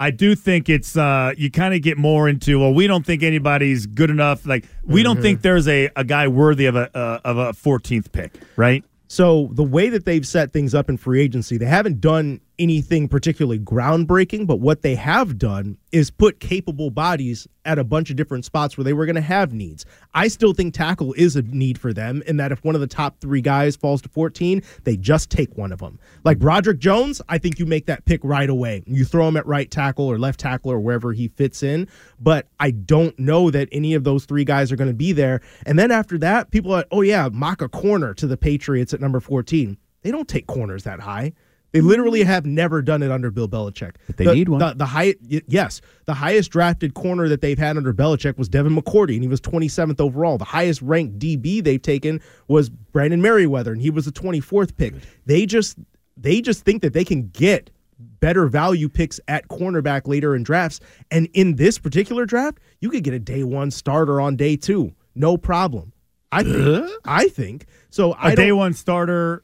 I 0.00 0.12
do 0.12 0.36
think 0.36 0.68
it's 0.68 0.96
uh, 0.96 1.32
you 1.36 1.50
kind 1.50 1.74
of 1.74 1.82
get 1.82 1.98
more 1.98 2.28
into 2.28 2.60
well, 2.60 2.72
we 2.72 2.86
don't 2.86 3.04
think 3.04 3.22
anybody's 3.22 3.86
good 3.86 4.10
enough. 4.10 4.46
Like 4.46 4.64
we 4.84 5.02
don't 5.02 5.20
think 5.20 5.42
there's 5.42 5.66
a, 5.66 5.90
a 5.96 6.04
guy 6.04 6.28
worthy 6.28 6.66
of 6.66 6.76
a 6.76 6.96
uh, 6.96 7.20
of 7.24 7.36
a 7.36 7.52
14th 7.52 8.12
pick, 8.12 8.34
right? 8.56 8.84
So 9.08 9.48
the 9.52 9.64
way 9.64 9.88
that 9.88 10.04
they've 10.04 10.26
set 10.26 10.52
things 10.52 10.74
up 10.74 10.88
in 10.88 10.98
free 10.98 11.20
agency, 11.20 11.56
they 11.56 11.66
haven't 11.66 12.00
done 12.00 12.40
anything 12.58 13.08
particularly 13.08 13.58
groundbreaking, 13.58 14.46
but 14.46 14.60
what 14.60 14.82
they 14.82 14.94
have 14.94 15.38
done 15.38 15.78
is 15.92 16.10
put 16.10 16.40
capable 16.40 16.90
bodies 16.90 17.46
at 17.64 17.78
a 17.78 17.84
bunch 17.84 18.10
of 18.10 18.16
different 18.16 18.44
spots 18.44 18.76
where 18.76 18.84
they 18.84 18.92
were 18.92 19.06
going 19.06 19.14
to 19.14 19.20
have 19.20 19.52
needs. 19.52 19.84
I 20.14 20.28
still 20.28 20.52
think 20.52 20.74
tackle 20.74 21.12
is 21.14 21.36
a 21.36 21.42
need 21.42 21.78
for 21.78 21.92
them, 21.92 22.22
in 22.26 22.36
that 22.38 22.52
if 22.52 22.64
one 22.64 22.74
of 22.74 22.80
the 22.80 22.86
top 22.86 23.20
three 23.20 23.40
guys 23.40 23.76
falls 23.76 24.02
to 24.02 24.08
14, 24.08 24.62
they 24.84 24.96
just 24.96 25.30
take 25.30 25.56
one 25.56 25.72
of 25.72 25.78
them. 25.78 25.98
Like 26.24 26.38
Broderick 26.38 26.78
Jones, 26.78 27.20
I 27.28 27.38
think 27.38 27.58
you 27.58 27.66
make 27.66 27.86
that 27.86 28.04
pick 28.04 28.20
right 28.24 28.48
away. 28.48 28.82
You 28.86 29.04
throw 29.04 29.28
him 29.28 29.36
at 29.36 29.46
right 29.46 29.70
tackle 29.70 30.06
or 30.06 30.18
left 30.18 30.40
tackle 30.40 30.72
or 30.72 30.80
wherever 30.80 31.12
he 31.12 31.28
fits 31.28 31.62
in, 31.62 31.88
but 32.18 32.48
I 32.58 32.70
don't 32.70 33.18
know 33.18 33.50
that 33.50 33.68
any 33.70 33.94
of 33.94 34.04
those 34.04 34.24
three 34.24 34.44
guys 34.44 34.72
are 34.72 34.76
going 34.76 34.90
to 34.90 34.94
be 34.94 35.12
there. 35.12 35.40
And 35.66 35.78
then 35.78 35.90
after 35.90 36.18
that, 36.18 36.50
people 36.50 36.72
are, 36.72 36.84
oh 36.90 37.02
yeah, 37.02 37.28
mock 37.32 37.62
a 37.62 37.68
corner 37.68 38.14
to 38.14 38.26
the 38.26 38.36
Patriots 38.36 38.94
at 38.94 39.00
number 39.00 39.20
14. 39.20 39.76
They 40.02 40.10
don't 40.10 40.28
take 40.28 40.46
corners 40.46 40.84
that 40.84 41.00
high. 41.00 41.32
They 41.72 41.80
literally 41.80 42.22
have 42.22 42.46
never 42.46 42.80
done 42.80 43.02
it 43.02 43.10
under 43.10 43.30
Bill 43.30 43.48
Belichick. 43.48 43.96
But 44.06 44.16
they 44.16 44.24
the, 44.24 44.34
need 44.34 44.48
one. 44.48 44.58
The, 44.58 44.74
the 44.74 44.86
high, 44.86 45.16
yes, 45.20 45.80
the 46.06 46.14
highest 46.14 46.50
drafted 46.50 46.94
corner 46.94 47.28
that 47.28 47.42
they've 47.42 47.58
had 47.58 47.76
under 47.76 47.92
Belichick 47.92 48.38
was 48.38 48.48
Devin 48.48 48.74
McCourty, 48.74 49.14
and 49.14 49.22
he 49.22 49.28
was 49.28 49.40
27th 49.40 50.00
overall. 50.00 50.38
The 50.38 50.44
highest 50.44 50.80
ranked 50.80 51.18
DB 51.18 51.62
they've 51.62 51.82
taken 51.82 52.20
was 52.46 52.70
Brandon 52.70 53.20
Meriweather, 53.20 53.72
and 53.72 53.82
he 53.82 53.90
was 53.90 54.06
the 54.06 54.12
24th 54.12 54.76
pick. 54.76 54.94
They 55.26 55.44
just 55.44 55.78
they 56.16 56.40
just 56.40 56.64
think 56.64 56.82
that 56.82 56.94
they 56.94 57.04
can 57.04 57.28
get 57.28 57.70
better 57.98 58.46
value 58.46 58.88
picks 58.88 59.20
at 59.28 59.48
cornerback 59.48 60.06
later 60.06 60.34
in 60.34 60.42
drafts. 60.42 60.80
And 61.10 61.28
in 61.34 61.56
this 61.56 61.78
particular 61.78 62.26
draft, 62.26 62.58
you 62.80 62.90
could 62.90 63.04
get 63.04 63.14
a 63.14 63.18
day 63.18 63.44
one 63.44 63.70
starter 63.70 64.20
on 64.20 64.36
day 64.36 64.56
two, 64.56 64.94
no 65.14 65.36
problem. 65.36 65.92
I 66.30 66.42
think. 66.42 66.90
I 67.04 67.28
think 67.28 67.66
so. 67.90 68.12
A 68.12 68.16
I 68.18 68.34
day 68.34 68.52
one 68.52 68.74
starter. 68.74 69.42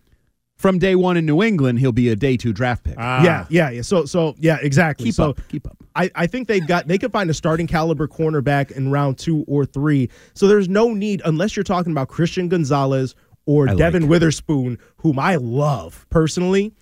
From 0.56 0.78
day 0.78 0.94
one 0.94 1.16
in 1.16 1.26
New 1.26 1.42
England, 1.42 1.80
he'll 1.80 1.92
be 1.92 2.08
a 2.08 2.16
day 2.16 2.37
two 2.37 2.52
draft 2.52 2.84
pick. 2.84 2.94
Ah. 2.96 3.23
Yeah, 3.25 3.46
yeah, 3.50 3.70
yeah. 3.70 3.82
So, 3.82 4.06
so 4.06 4.34
yeah, 4.38 4.58
exactly. 4.62 5.06
Keep 5.06 5.14
so, 5.14 5.30
up, 5.30 5.40
keep 5.49 5.66
up. 5.66 5.76
I, 5.96 6.11
I 6.14 6.26
think 6.26 6.49
they've 6.49 6.66
got 6.66 6.88
they 6.88 6.99
could 6.99 7.12
find 7.12 7.28
a 7.28 7.34
starting 7.34 7.66
caliber 7.66 8.08
cornerback 8.08 8.70
in 8.70 8.90
round 8.90 9.18
two 9.18 9.44
or 9.46 9.66
three. 9.66 10.11
So 10.34 10.49
there's 10.49 10.68
no 10.68 10.94
need 10.94 11.23
unless 11.25 11.56
you're 11.56 11.64
talking 11.64 11.92
about 11.92 12.08
Christian 12.08 12.49
Gonzalez 12.49 13.14
or 13.46 13.68
I 13.68 13.75
Devin 13.75 14.02
like. 14.02 14.11
Witherspoon, 14.11 14.78
whom 14.99 15.18
I 15.18 15.37
love 15.37 16.06
personally. 16.11 16.75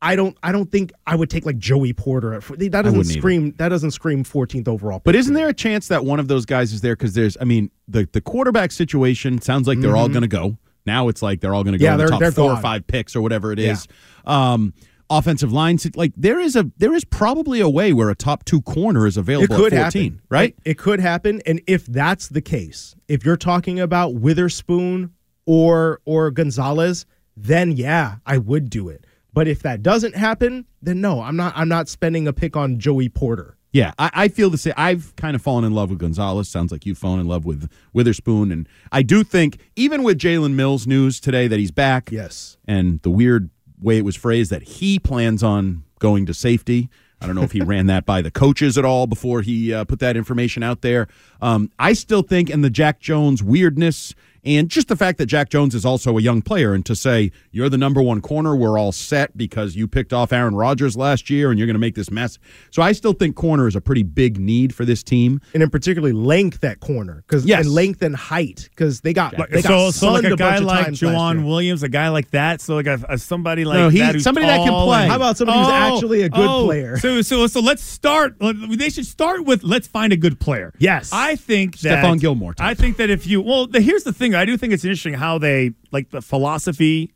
I 0.00 0.14
don't 0.14 0.36
I 0.42 0.52
don't 0.52 0.70
think 0.70 0.92
I 1.06 1.16
would 1.16 1.28
take 1.28 1.44
like 1.44 1.58
Joey 1.58 1.92
Porter. 1.92 2.34
At, 2.34 2.42
that 2.46 2.70
doesn't 2.70 2.84
wouldn't 2.84 3.10
either. 3.10 3.20
scream 3.20 3.54
that 3.58 3.68
doesn't 3.68 3.90
scream 3.90 4.24
14th 4.24 4.68
overall. 4.68 5.00
But 5.04 5.16
isn't 5.16 5.34
there 5.34 5.48
a 5.48 5.54
chance 5.54 5.88
that 5.88 6.04
one 6.04 6.20
of 6.20 6.28
those 6.28 6.46
guys 6.46 6.72
is 6.72 6.80
there? 6.80 6.94
Because 6.94 7.14
there's, 7.14 7.36
I 7.40 7.44
mean, 7.44 7.70
the 7.88 8.08
the 8.12 8.20
quarterback 8.20 8.70
situation 8.70 9.40
sounds 9.40 9.66
like 9.66 9.80
they're 9.80 9.96
all 9.96 10.08
going 10.08 10.22
to 10.22 10.28
go. 10.28 10.56
Now 10.88 11.08
it's 11.08 11.22
like 11.22 11.40
they're 11.40 11.54
all 11.54 11.62
going 11.62 11.74
to 11.74 11.78
go. 11.78 11.84
Yeah, 11.84 11.92
in 11.92 11.98
the 11.98 12.06
top 12.08 12.34
four 12.34 12.52
or 12.52 12.56
five 12.56 12.86
picks 12.86 13.14
or 13.14 13.20
whatever 13.20 13.52
it 13.52 13.58
is. 13.58 13.86
Um, 14.24 14.74
offensive 15.10 15.52
line, 15.52 15.78
like 15.94 16.12
there 16.16 16.40
is 16.40 16.56
a 16.56 16.70
there 16.78 16.94
is 16.94 17.04
probably 17.04 17.60
a 17.60 17.68
way 17.68 17.92
where 17.92 18.10
a 18.10 18.14
top 18.14 18.44
two 18.44 18.60
corner 18.62 19.06
is 19.06 19.16
it 19.16 19.20
available 19.20 19.56
could 19.56 19.72
at 19.72 19.84
fourteen, 19.84 20.12
happen, 20.12 20.22
right? 20.28 20.56
It, 20.64 20.70
it 20.72 20.78
could 20.78 21.00
happen, 21.00 21.42
and 21.46 21.60
if 21.66 21.86
that's 21.86 22.28
the 22.28 22.40
case, 22.40 22.96
if 23.06 23.24
you're 23.24 23.36
talking 23.36 23.78
about 23.78 24.14
Witherspoon 24.14 25.12
or 25.46 26.00
or 26.04 26.30
Gonzalez, 26.30 27.06
then 27.36 27.72
yeah, 27.72 28.16
I 28.26 28.38
would 28.38 28.70
do 28.70 28.88
it. 28.88 29.04
But 29.32 29.46
if 29.46 29.62
that 29.62 29.82
doesn't 29.82 30.16
happen, 30.16 30.64
then 30.82 31.00
no, 31.00 31.20
I'm 31.20 31.36
not. 31.36 31.52
I'm 31.54 31.68
not 31.68 31.88
spending 31.88 32.26
a 32.26 32.32
pick 32.32 32.56
on 32.56 32.78
Joey 32.78 33.08
Porter. 33.08 33.57
Yeah, 33.72 33.92
I, 33.98 34.10
I 34.14 34.28
feel 34.28 34.48
the 34.50 34.56
same. 34.58 34.72
I've 34.76 35.14
kind 35.16 35.34
of 35.36 35.42
fallen 35.42 35.64
in 35.64 35.72
love 35.74 35.90
with 35.90 35.98
Gonzalez. 35.98 36.48
Sounds 36.48 36.72
like 36.72 36.86
you've 36.86 36.96
fallen 36.98 37.20
in 37.20 37.26
love 37.28 37.44
with 37.44 37.70
Witherspoon, 37.92 38.50
and 38.50 38.66
I 38.90 39.02
do 39.02 39.22
think 39.22 39.58
even 39.76 40.02
with 40.02 40.18
Jalen 40.18 40.54
Mills 40.54 40.86
news 40.86 41.20
today 41.20 41.48
that 41.48 41.58
he's 41.58 41.70
back, 41.70 42.10
Yes. 42.10 42.56
and 42.66 43.00
the 43.02 43.10
weird 43.10 43.50
way 43.80 43.98
it 43.98 44.04
was 44.04 44.16
phrased 44.16 44.50
that 44.50 44.62
he 44.62 44.98
plans 44.98 45.42
on 45.42 45.84
going 45.98 46.24
to 46.26 46.34
safety. 46.34 46.88
I 47.20 47.26
don't 47.26 47.34
know 47.34 47.42
if 47.42 47.52
he 47.52 47.60
ran 47.60 47.86
that 47.86 48.06
by 48.06 48.22
the 48.22 48.30
coaches 48.30 48.78
at 48.78 48.84
all 48.84 49.06
before 49.06 49.42
he 49.42 49.72
uh, 49.74 49.84
put 49.84 49.98
that 50.00 50.16
information 50.16 50.62
out 50.62 50.82
there. 50.82 51.08
Um, 51.42 51.70
I 51.78 51.92
still 51.92 52.22
think, 52.22 52.48
in 52.50 52.62
the 52.62 52.70
Jack 52.70 53.00
Jones 53.00 53.42
weirdness, 53.42 54.14
and 54.44 54.68
just 54.70 54.86
the 54.88 54.96
fact 54.96 55.18
that 55.18 55.26
Jack 55.26 55.50
Jones 55.50 55.74
is 55.74 55.84
also 55.84 56.16
a 56.16 56.22
young 56.22 56.42
player, 56.42 56.72
and 56.72 56.86
to 56.86 56.94
say 56.94 57.32
you're 57.50 57.68
the 57.68 57.76
number 57.76 58.00
one 58.00 58.20
corner, 58.20 58.54
we're 58.54 58.78
all 58.78 58.92
set 58.92 59.36
because 59.36 59.74
you 59.74 59.88
picked 59.88 60.12
off 60.12 60.32
Aaron 60.32 60.54
Rodgers 60.54 60.96
last 60.96 61.28
year, 61.28 61.50
and 61.50 61.58
you're 61.58 61.66
going 61.66 61.74
to 61.74 61.80
make 61.80 61.96
this 61.96 62.10
mess. 62.10 62.38
So 62.70 62.80
I 62.80 62.92
still 62.92 63.12
think 63.12 63.34
corner 63.36 63.66
is 63.66 63.74
a 63.76 63.80
pretty 63.80 64.04
big 64.04 64.38
need 64.38 64.74
for 64.74 64.84
this 64.84 65.02
team. 65.02 65.40
and 65.54 65.62
in 65.62 65.70
particularly 65.70 66.12
length 66.12 66.62
at 66.64 66.78
corner 66.80 67.24
because 67.26 67.44
Yes. 67.44 67.66
and 67.66 67.74
length 67.74 68.00
and 68.00 68.14
height 68.14 68.68
because 68.70 69.00
they 69.00 69.12
got 69.12 69.34
they 69.50 69.60
so, 69.60 69.68
got 69.68 69.94
so 69.94 70.12
like 70.12 70.22
sunned 70.22 70.32
a 70.34 70.36
guy 70.36 70.50
bunch 70.50 70.60
of 70.60 70.66
like 70.66 70.84
times 70.86 71.02
last 71.02 71.14
Joejuan. 71.14 71.46
Williams, 71.46 71.82
a 71.82 71.88
guy 71.88 72.08
like 72.08 72.30
that. 72.30 72.60
So 72.60 72.76
like 72.76 72.86
a, 72.86 73.00
a 73.08 73.18
somebody 73.18 73.64
like 73.64 73.76
No, 73.78 73.88
he- 73.88 73.98
that 73.98 74.14
who's 74.14 74.24
somebody 74.24 74.46
that 74.46 74.58
can 74.64 74.72
play. 74.84 75.02
and- 75.02 75.10
How 75.10 75.16
about 75.16 75.36
somebody 75.36 75.58
who's 75.58 75.68
actually 75.68 76.22
a 76.22 76.28
good 76.28 76.64
player? 76.64 76.96
So 76.96 77.07
so 77.22 77.46
so 77.46 77.60
let's 77.60 77.82
start. 77.82 78.36
They 78.40 78.90
should 78.90 79.06
start 79.06 79.44
with 79.44 79.62
let's 79.62 79.86
find 79.86 80.12
a 80.12 80.16
good 80.16 80.40
player. 80.40 80.72
Yes. 80.78 81.10
I 81.12 81.36
think 81.36 81.78
that 81.80 82.04
Stephon 82.04 82.20
Gilmore 82.20 82.54
type. 82.54 82.66
I 82.66 82.74
think 82.74 82.96
that 82.98 83.10
if 83.10 83.26
you 83.26 83.42
well, 83.42 83.66
the, 83.66 83.80
here's 83.80 84.04
the 84.04 84.12
thing. 84.12 84.34
I 84.34 84.44
do 84.44 84.56
think 84.56 84.72
it's 84.72 84.84
interesting 84.84 85.14
how 85.14 85.38
they 85.38 85.72
like 85.90 86.10
the 86.10 86.22
philosophy 86.22 87.12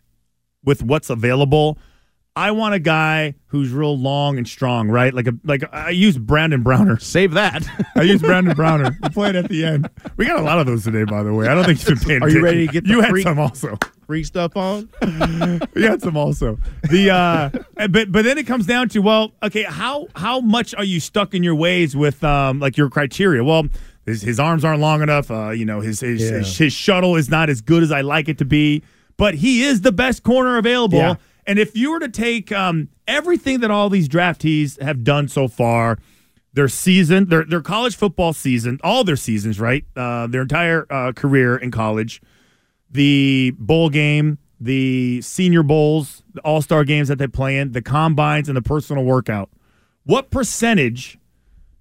with 0.65 0.83
what's 0.83 1.11
available. 1.11 1.79
I 2.35 2.53
want 2.53 2.75
a 2.75 2.79
guy 2.79 3.35
who's 3.49 3.71
real 3.73 3.97
long 3.99 4.39
and 4.39 4.49
strong, 4.49 4.89
right? 4.89 5.13
Like 5.13 5.27
a 5.27 5.35
like 5.45 5.63
I 5.71 5.91
use 5.91 6.17
Brandon 6.17 6.63
Browner. 6.63 6.99
Save 6.99 7.33
that. 7.33 7.63
I 7.97 8.03
use 8.03 8.23
Brandon 8.23 8.55
Browner. 8.57 8.97
We 9.03 9.09
played 9.11 9.37
at 9.37 9.51
the 9.51 9.65
end. 9.67 9.91
We 10.17 10.25
got 10.25 10.39
a 10.39 10.43
lot 10.43 10.59
of 10.59 10.65
those 10.65 10.85
today, 10.85 11.05
by 11.05 11.23
the 11.23 11.35
way. 11.35 11.47
I 11.47 11.55
don't 11.55 11.65
think 11.67 11.87
you've 11.87 11.99
been 12.01 12.09
paying 12.09 12.23
Are 12.23 12.29
you 12.31 12.39
attention. 12.39 12.43
ready 12.45 12.67
to 12.69 12.73
get 12.73 12.85
the 12.85 12.91
You 12.91 13.01
had 13.03 13.11
free- 13.11 13.23
some 13.23 13.39
also. 13.39 13.77
free 14.07 14.25
stuff 14.25 14.57
on. 14.57 14.89
We 15.75 15.83
had 15.83 16.01
some 16.01 16.17
also. 16.17 16.59
The 16.91 17.11
uh 17.11 17.51
but 17.89 18.11
but 18.11 18.25
then 18.25 18.39
it 18.39 18.47
comes 18.47 18.65
down 18.65 18.89
to 18.91 19.01
well, 19.01 19.33
okay, 19.43 19.65
how 19.65 20.07
how 20.17 20.41
much 20.41 20.75
are 20.75 20.85
you 20.85 21.01
stuck 21.01 21.35
in 21.35 21.43
your 21.43 21.55
ways 21.55 21.95
with 21.95 22.25
um 22.25 22.61
like 22.61 22.79
your 22.79 22.89
criteria? 22.89 23.45
Well, 23.45 23.65
his, 24.07 24.23
his 24.23 24.41
arms 24.41 24.65
aren't 24.65 24.81
long 24.81 25.03
enough. 25.03 25.31
Uh, 25.31 25.51
you 25.51 25.67
know, 25.67 25.81
his 25.81 26.01
his, 26.01 26.23
Yeah. 26.23 26.39
his 26.39 26.57
his 26.57 26.73
shuttle 26.73 27.15
is 27.17 27.29
not 27.29 27.51
as 27.51 27.61
good 27.61 27.83
as 27.83 27.93
I 27.93 28.01
like 28.01 28.31
it 28.31 28.39
to 28.39 28.47
be. 28.47 28.83
But 29.19 29.35
he 29.35 29.63
is 29.65 29.83
the 29.83 29.93
best 29.93 30.23
corner 30.23 30.57
available. 30.57 30.97
Yeah. 30.99 31.15
And 31.47 31.59
if 31.59 31.77
you 31.77 31.91
were 31.91 32.01
to 32.01 32.09
take 32.09 32.53
um 32.53 32.89
everything 33.07 33.61
that 33.61 33.71
all 33.71 33.91
these 33.91 34.09
draftees 34.09 34.81
have 34.81 35.05
done 35.05 35.29
so 35.29 35.49
far, 35.49 35.99
their 36.53 36.69
season, 36.69 37.27
their 37.27 37.45
their 37.45 37.61
college 37.61 37.97
football 37.97 38.33
season, 38.33 38.79
all 38.85 39.05
their 39.05 39.17
seasons, 39.17 39.59
right? 39.59 39.85
Uh, 39.97 40.27
their 40.27 40.43
entire 40.43 40.87
uh, 40.91 41.13
career 41.13 41.57
in 41.57 41.71
college, 41.71 42.21
the 42.91 43.53
bowl 43.59 43.89
game, 43.91 44.39
the 44.61 45.21
senior 45.23 45.63
bowls, 45.63 46.23
the 46.35 46.41
all 46.43 46.63
star 46.63 46.85
games 46.85 47.09
that 47.09 47.19
they 47.19 47.27
play 47.27 47.59
in, 47.59 47.73
the 47.73 47.83
combines, 47.83 48.49
and 48.49 48.57
the 48.57 48.63
personal 48.63 49.05
workout. 49.05 49.51
What 50.05 50.31
percentage 50.31 51.19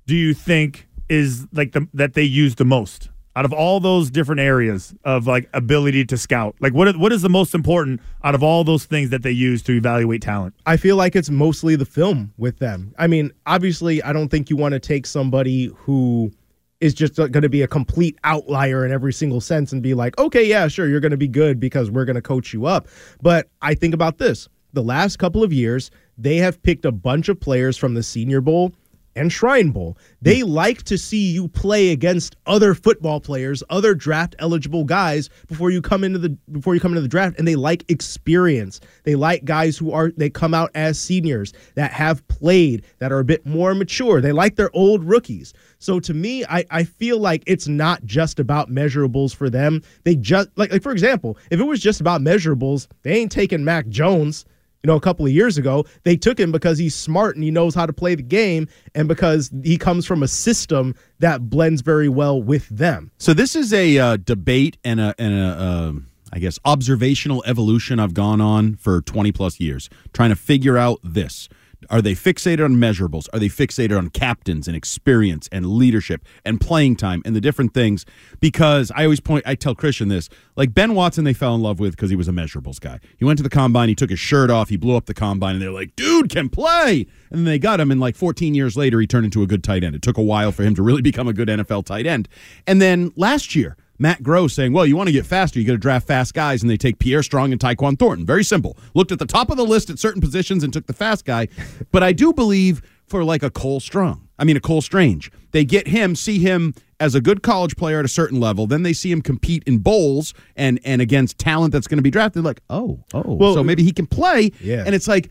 do 0.07 0.15
you 0.15 0.33
think 0.33 0.87
is 1.09 1.47
like 1.53 1.73
the 1.73 1.87
that 1.93 2.13
they 2.13 2.23
use 2.23 2.55
the 2.55 2.65
most 2.65 3.09
out 3.35 3.45
of 3.45 3.53
all 3.53 3.79
those 3.79 4.09
different 4.09 4.41
areas 4.41 4.93
of 5.03 5.27
like 5.27 5.49
ability 5.53 6.05
to 6.05 6.17
scout? 6.17 6.55
Like 6.59 6.73
what 6.73 6.97
what 6.97 7.11
is 7.11 7.21
the 7.21 7.29
most 7.29 7.53
important 7.53 8.01
out 8.23 8.35
of 8.35 8.43
all 8.43 8.63
those 8.63 8.85
things 8.85 9.09
that 9.09 9.23
they 9.23 9.31
use 9.31 9.61
to 9.63 9.73
evaluate 9.73 10.21
talent? 10.21 10.53
I 10.65 10.77
feel 10.77 10.95
like 10.95 11.15
it's 11.15 11.29
mostly 11.29 11.75
the 11.75 11.85
film 11.85 12.33
with 12.37 12.59
them. 12.59 12.93
I 12.97 13.07
mean, 13.07 13.31
obviously, 13.45 14.01
I 14.03 14.13
don't 14.13 14.29
think 14.29 14.49
you 14.49 14.57
want 14.57 14.73
to 14.73 14.79
take 14.79 15.05
somebody 15.05 15.71
who 15.75 16.31
is 16.79 16.93
just 16.93 17.19
uh, 17.19 17.27
going 17.27 17.43
to 17.43 17.49
be 17.49 17.61
a 17.61 17.67
complete 17.67 18.17
outlier 18.23 18.85
in 18.85 18.91
every 18.91 19.13
single 19.13 19.39
sense 19.39 19.71
and 19.71 19.83
be 19.83 19.93
like, 19.93 20.17
okay, 20.17 20.43
yeah, 20.43 20.67
sure, 20.67 20.87
you're 20.87 20.99
going 20.99 21.11
to 21.11 21.17
be 21.17 21.27
good 21.27 21.59
because 21.59 21.91
we're 21.91 22.05
going 22.05 22.15
to 22.15 22.21
coach 22.21 22.53
you 22.53 22.65
up. 22.65 22.87
But 23.21 23.49
I 23.61 23.75
think 23.75 23.93
about 23.93 24.17
this 24.17 24.49
the 24.73 24.83
last 24.83 25.19
couple 25.19 25.43
of 25.43 25.53
years, 25.53 25.91
they 26.17 26.37
have 26.37 26.61
picked 26.63 26.85
a 26.85 26.91
bunch 26.91 27.29
of 27.29 27.39
players 27.39 27.77
from 27.77 27.93
the 27.93 28.03
Senior 28.03 28.41
Bowl 28.41 28.73
and 29.15 29.31
Shrine 29.31 29.71
Bowl. 29.71 29.97
They 30.21 30.41
hmm. 30.41 30.49
like 30.49 30.83
to 30.83 30.97
see 30.97 31.31
you 31.31 31.47
play 31.47 31.91
against 31.91 32.35
other 32.45 32.73
football 32.73 33.19
players, 33.19 33.63
other 33.69 33.93
draft 33.93 34.35
eligible 34.39 34.83
guys 34.83 35.29
before 35.47 35.69
you 35.71 35.81
come 35.81 36.03
into 36.03 36.19
the 36.19 36.29
before 36.51 36.73
you 36.73 36.81
come 36.81 36.91
into 36.91 37.01
the 37.01 37.07
draft 37.07 37.37
and 37.37 37.47
they 37.47 37.55
like 37.55 37.89
experience. 37.89 38.79
They 39.03 39.15
like 39.15 39.45
guys 39.45 39.77
who 39.77 39.91
are 39.91 40.11
they 40.15 40.29
come 40.29 40.53
out 40.53 40.71
as 40.75 40.99
seniors 40.99 41.53
that 41.75 41.91
have 41.91 42.25
played, 42.27 42.85
that 42.99 43.11
are 43.11 43.19
a 43.19 43.25
bit 43.25 43.45
more 43.45 43.73
mature. 43.75 44.21
They 44.21 44.31
like 44.31 44.55
their 44.55 44.75
old 44.75 45.03
rookies. 45.03 45.53
So 45.79 45.99
to 45.99 46.13
me, 46.13 46.45
I, 46.45 46.63
I 46.69 46.83
feel 46.83 47.17
like 47.17 47.43
it's 47.47 47.67
not 47.67 48.05
just 48.05 48.39
about 48.39 48.69
measurables 48.69 49.35
for 49.35 49.49
them. 49.49 49.81
They 50.03 50.15
just 50.15 50.49
like 50.55 50.71
like 50.71 50.83
for 50.83 50.91
example, 50.91 51.37
if 51.49 51.59
it 51.59 51.63
was 51.63 51.79
just 51.79 52.01
about 52.01 52.21
measurables, 52.21 52.87
they 53.03 53.13
ain't 53.13 53.31
taking 53.31 53.63
Mac 53.63 53.87
Jones 53.87 54.45
you 54.83 54.87
know, 54.87 54.95
a 54.95 55.01
couple 55.01 55.25
of 55.25 55.31
years 55.31 55.57
ago. 55.57 55.85
They 56.03 56.15
took 56.15 56.39
him 56.39 56.51
because 56.51 56.77
he's 56.77 56.95
smart 56.95 57.35
and 57.35 57.43
he 57.43 57.51
knows 57.51 57.75
how 57.75 57.85
to 57.85 57.93
play 57.93 58.15
the 58.15 58.23
game 58.23 58.67
and 58.95 59.07
because 59.07 59.51
he 59.63 59.77
comes 59.77 60.05
from 60.05 60.23
a 60.23 60.27
system 60.27 60.95
that 61.19 61.49
blends 61.49 61.81
very 61.81 62.09
well 62.09 62.41
with 62.41 62.67
them. 62.69 63.11
So 63.17 63.33
this 63.33 63.55
is 63.55 63.73
a 63.73 63.97
uh, 63.97 64.17
debate 64.17 64.77
and 64.83 64.99
a 64.99 65.15
and 65.17 65.33
a 65.33 65.61
um 65.61 66.07
I 66.33 66.39
guess 66.39 66.59
observational 66.63 67.43
evolution 67.45 67.99
I've 67.99 68.13
gone 68.13 68.39
on 68.39 68.75
for 68.75 69.01
20 69.01 69.31
plus 69.31 69.59
years 69.59 69.89
trying 70.13 70.29
to 70.29 70.35
figure 70.35 70.77
out 70.77 70.99
this. 71.03 71.49
Are 71.89 72.01
they 72.01 72.13
fixated 72.13 72.63
on 72.63 72.75
measurables? 72.75 73.27
Are 73.33 73.39
they 73.39 73.47
fixated 73.47 73.97
on 73.97 74.09
captains 74.09 74.67
and 74.67 74.77
experience 74.77 75.49
and 75.51 75.65
leadership 75.65 76.23
and 76.45 76.61
playing 76.61 76.95
time 76.95 77.21
and 77.25 77.35
the 77.35 77.41
different 77.41 77.73
things? 77.73 78.05
Because 78.39 78.91
I 78.95 79.03
always 79.03 79.19
point, 79.19 79.43
I 79.47 79.55
tell 79.55 79.75
Christian 79.75 80.07
this, 80.07 80.29
like 80.55 80.73
Ben 80.73 80.93
Watson, 80.93 81.23
they 81.23 81.33
fell 81.33 81.55
in 81.55 81.61
love 81.61 81.79
with 81.79 81.91
because 81.91 82.09
he 82.09 82.15
was 82.15 82.27
a 82.27 82.31
measurables 82.31 82.79
guy. 82.79 82.99
He 83.17 83.25
went 83.25 83.37
to 83.37 83.43
the 83.43 83.49
combine, 83.49 83.89
he 83.89 83.95
took 83.95 84.09
his 84.09 84.19
shirt 84.19 84.49
off, 84.49 84.69
he 84.69 84.77
blew 84.77 84.95
up 84.95 85.05
the 85.05 85.13
combine, 85.13 85.55
and 85.55 85.61
they're 85.61 85.71
like, 85.71 85.95
dude 85.95 86.29
can 86.29 86.49
play. 86.49 87.07
And 87.29 87.39
then 87.39 87.45
they 87.45 87.59
got 87.59 87.79
him, 87.79 87.91
and 87.91 87.99
like 87.99 88.15
14 88.15 88.53
years 88.53 88.77
later, 88.77 88.99
he 88.99 89.07
turned 89.07 89.25
into 89.25 89.41
a 89.41 89.47
good 89.47 89.63
tight 89.63 89.83
end. 89.83 89.95
It 89.95 90.01
took 90.01 90.17
a 90.17 90.23
while 90.23 90.51
for 90.51 90.63
him 90.63 90.75
to 90.75 90.83
really 90.83 91.01
become 91.01 91.27
a 91.27 91.33
good 91.33 91.47
NFL 91.47 91.85
tight 91.85 92.05
end. 92.05 92.27
And 92.67 92.81
then 92.81 93.11
last 93.15 93.55
year, 93.55 93.77
Matt 94.01 94.23
Gross 94.23 94.53
saying, 94.53 94.73
well, 94.73 94.85
you 94.85 94.97
want 94.97 95.07
to 95.07 95.13
get 95.13 95.27
faster, 95.27 95.59
you 95.59 95.65
got 95.67 95.73
to 95.73 95.77
draft 95.77 96.07
fast 96.07 96.33
guys, 96.33 96.63
and 96.63 96.69
they 96.69 96.75
take 96.75 96.97
Pierre 96.97 97.21
Strong 97.21 97.51
and 97.51 97.61
Tyquan 97.61 97.99
Thornton. 97.99 98.25
Very 98.25 98.43
simple. 98.43 98.75
Looked 98.95 99.11
at 99.11 99.19
the 99.19 99.27
top 99.27 99.51
of 99.51 99.57
the 99.57 99.63
list 99.63 99.91
at 99.91 99.99
certain 99.99 100.21
positions 100.21 100.63
and 100.63 100.73
took 100.73 100.87
the 100.87 100.93
fast 100.93 101.23
guy. 101.23 101.47
But 101.91 102.03
I 102.03 102.13
do 102.13 102.31
believe 102.33 102.81
for 103.05 103.23
like 103.23 103.43
a 103.43 103.49
Cole 103.49 103.79
Strong, 103.79 104.27
I 104.39 104.45
mean, 104.45 104.55
a 104.55 104.61
Cole 104.61 104.81
Strange, 104.81 105.31
they 105.51 105.65
get 105.65 105.87
him, 105.87 106.15
see 106.15 106.39
him 106.39 106.73
as 107.01 107.15
a 107.15 107.21
good 107.21 107.43
college 107.43 107.75
player 107.75 107.99
at 107.99 108.05
a 108.05 108.09
certain 108.09 108.39
level. 108.39 108.65
Then 108.67 108.83
they 108.83 108.93
see 108.93 109.11
him 109.11 109.21
compete 109.21 109.63
in 109.65 109.79
bowls 109.79 110.33
and 110.55 110.79
and 110.85 111.01
against 111.01 111.37
talent 111.37 111.73
that's 111.73 111.87
going 111.87 111.97
to 111.97 112.03
be 112.03 112.11
drafted. 112.11 112.43
Like, 112.43 112.61
oh, 112.69 113.03
oh, 113.13 113.35
Well, 113.35 113.53
so 113.55 113.63
maybe 113.63 113.83
he 113.83 113.91
can 113.91 114.07
play. 114.07 114.51
Yeah. 114.61 114.83
And 114.85 114.95
it's 114.95 115.07
like, 115.07 115.29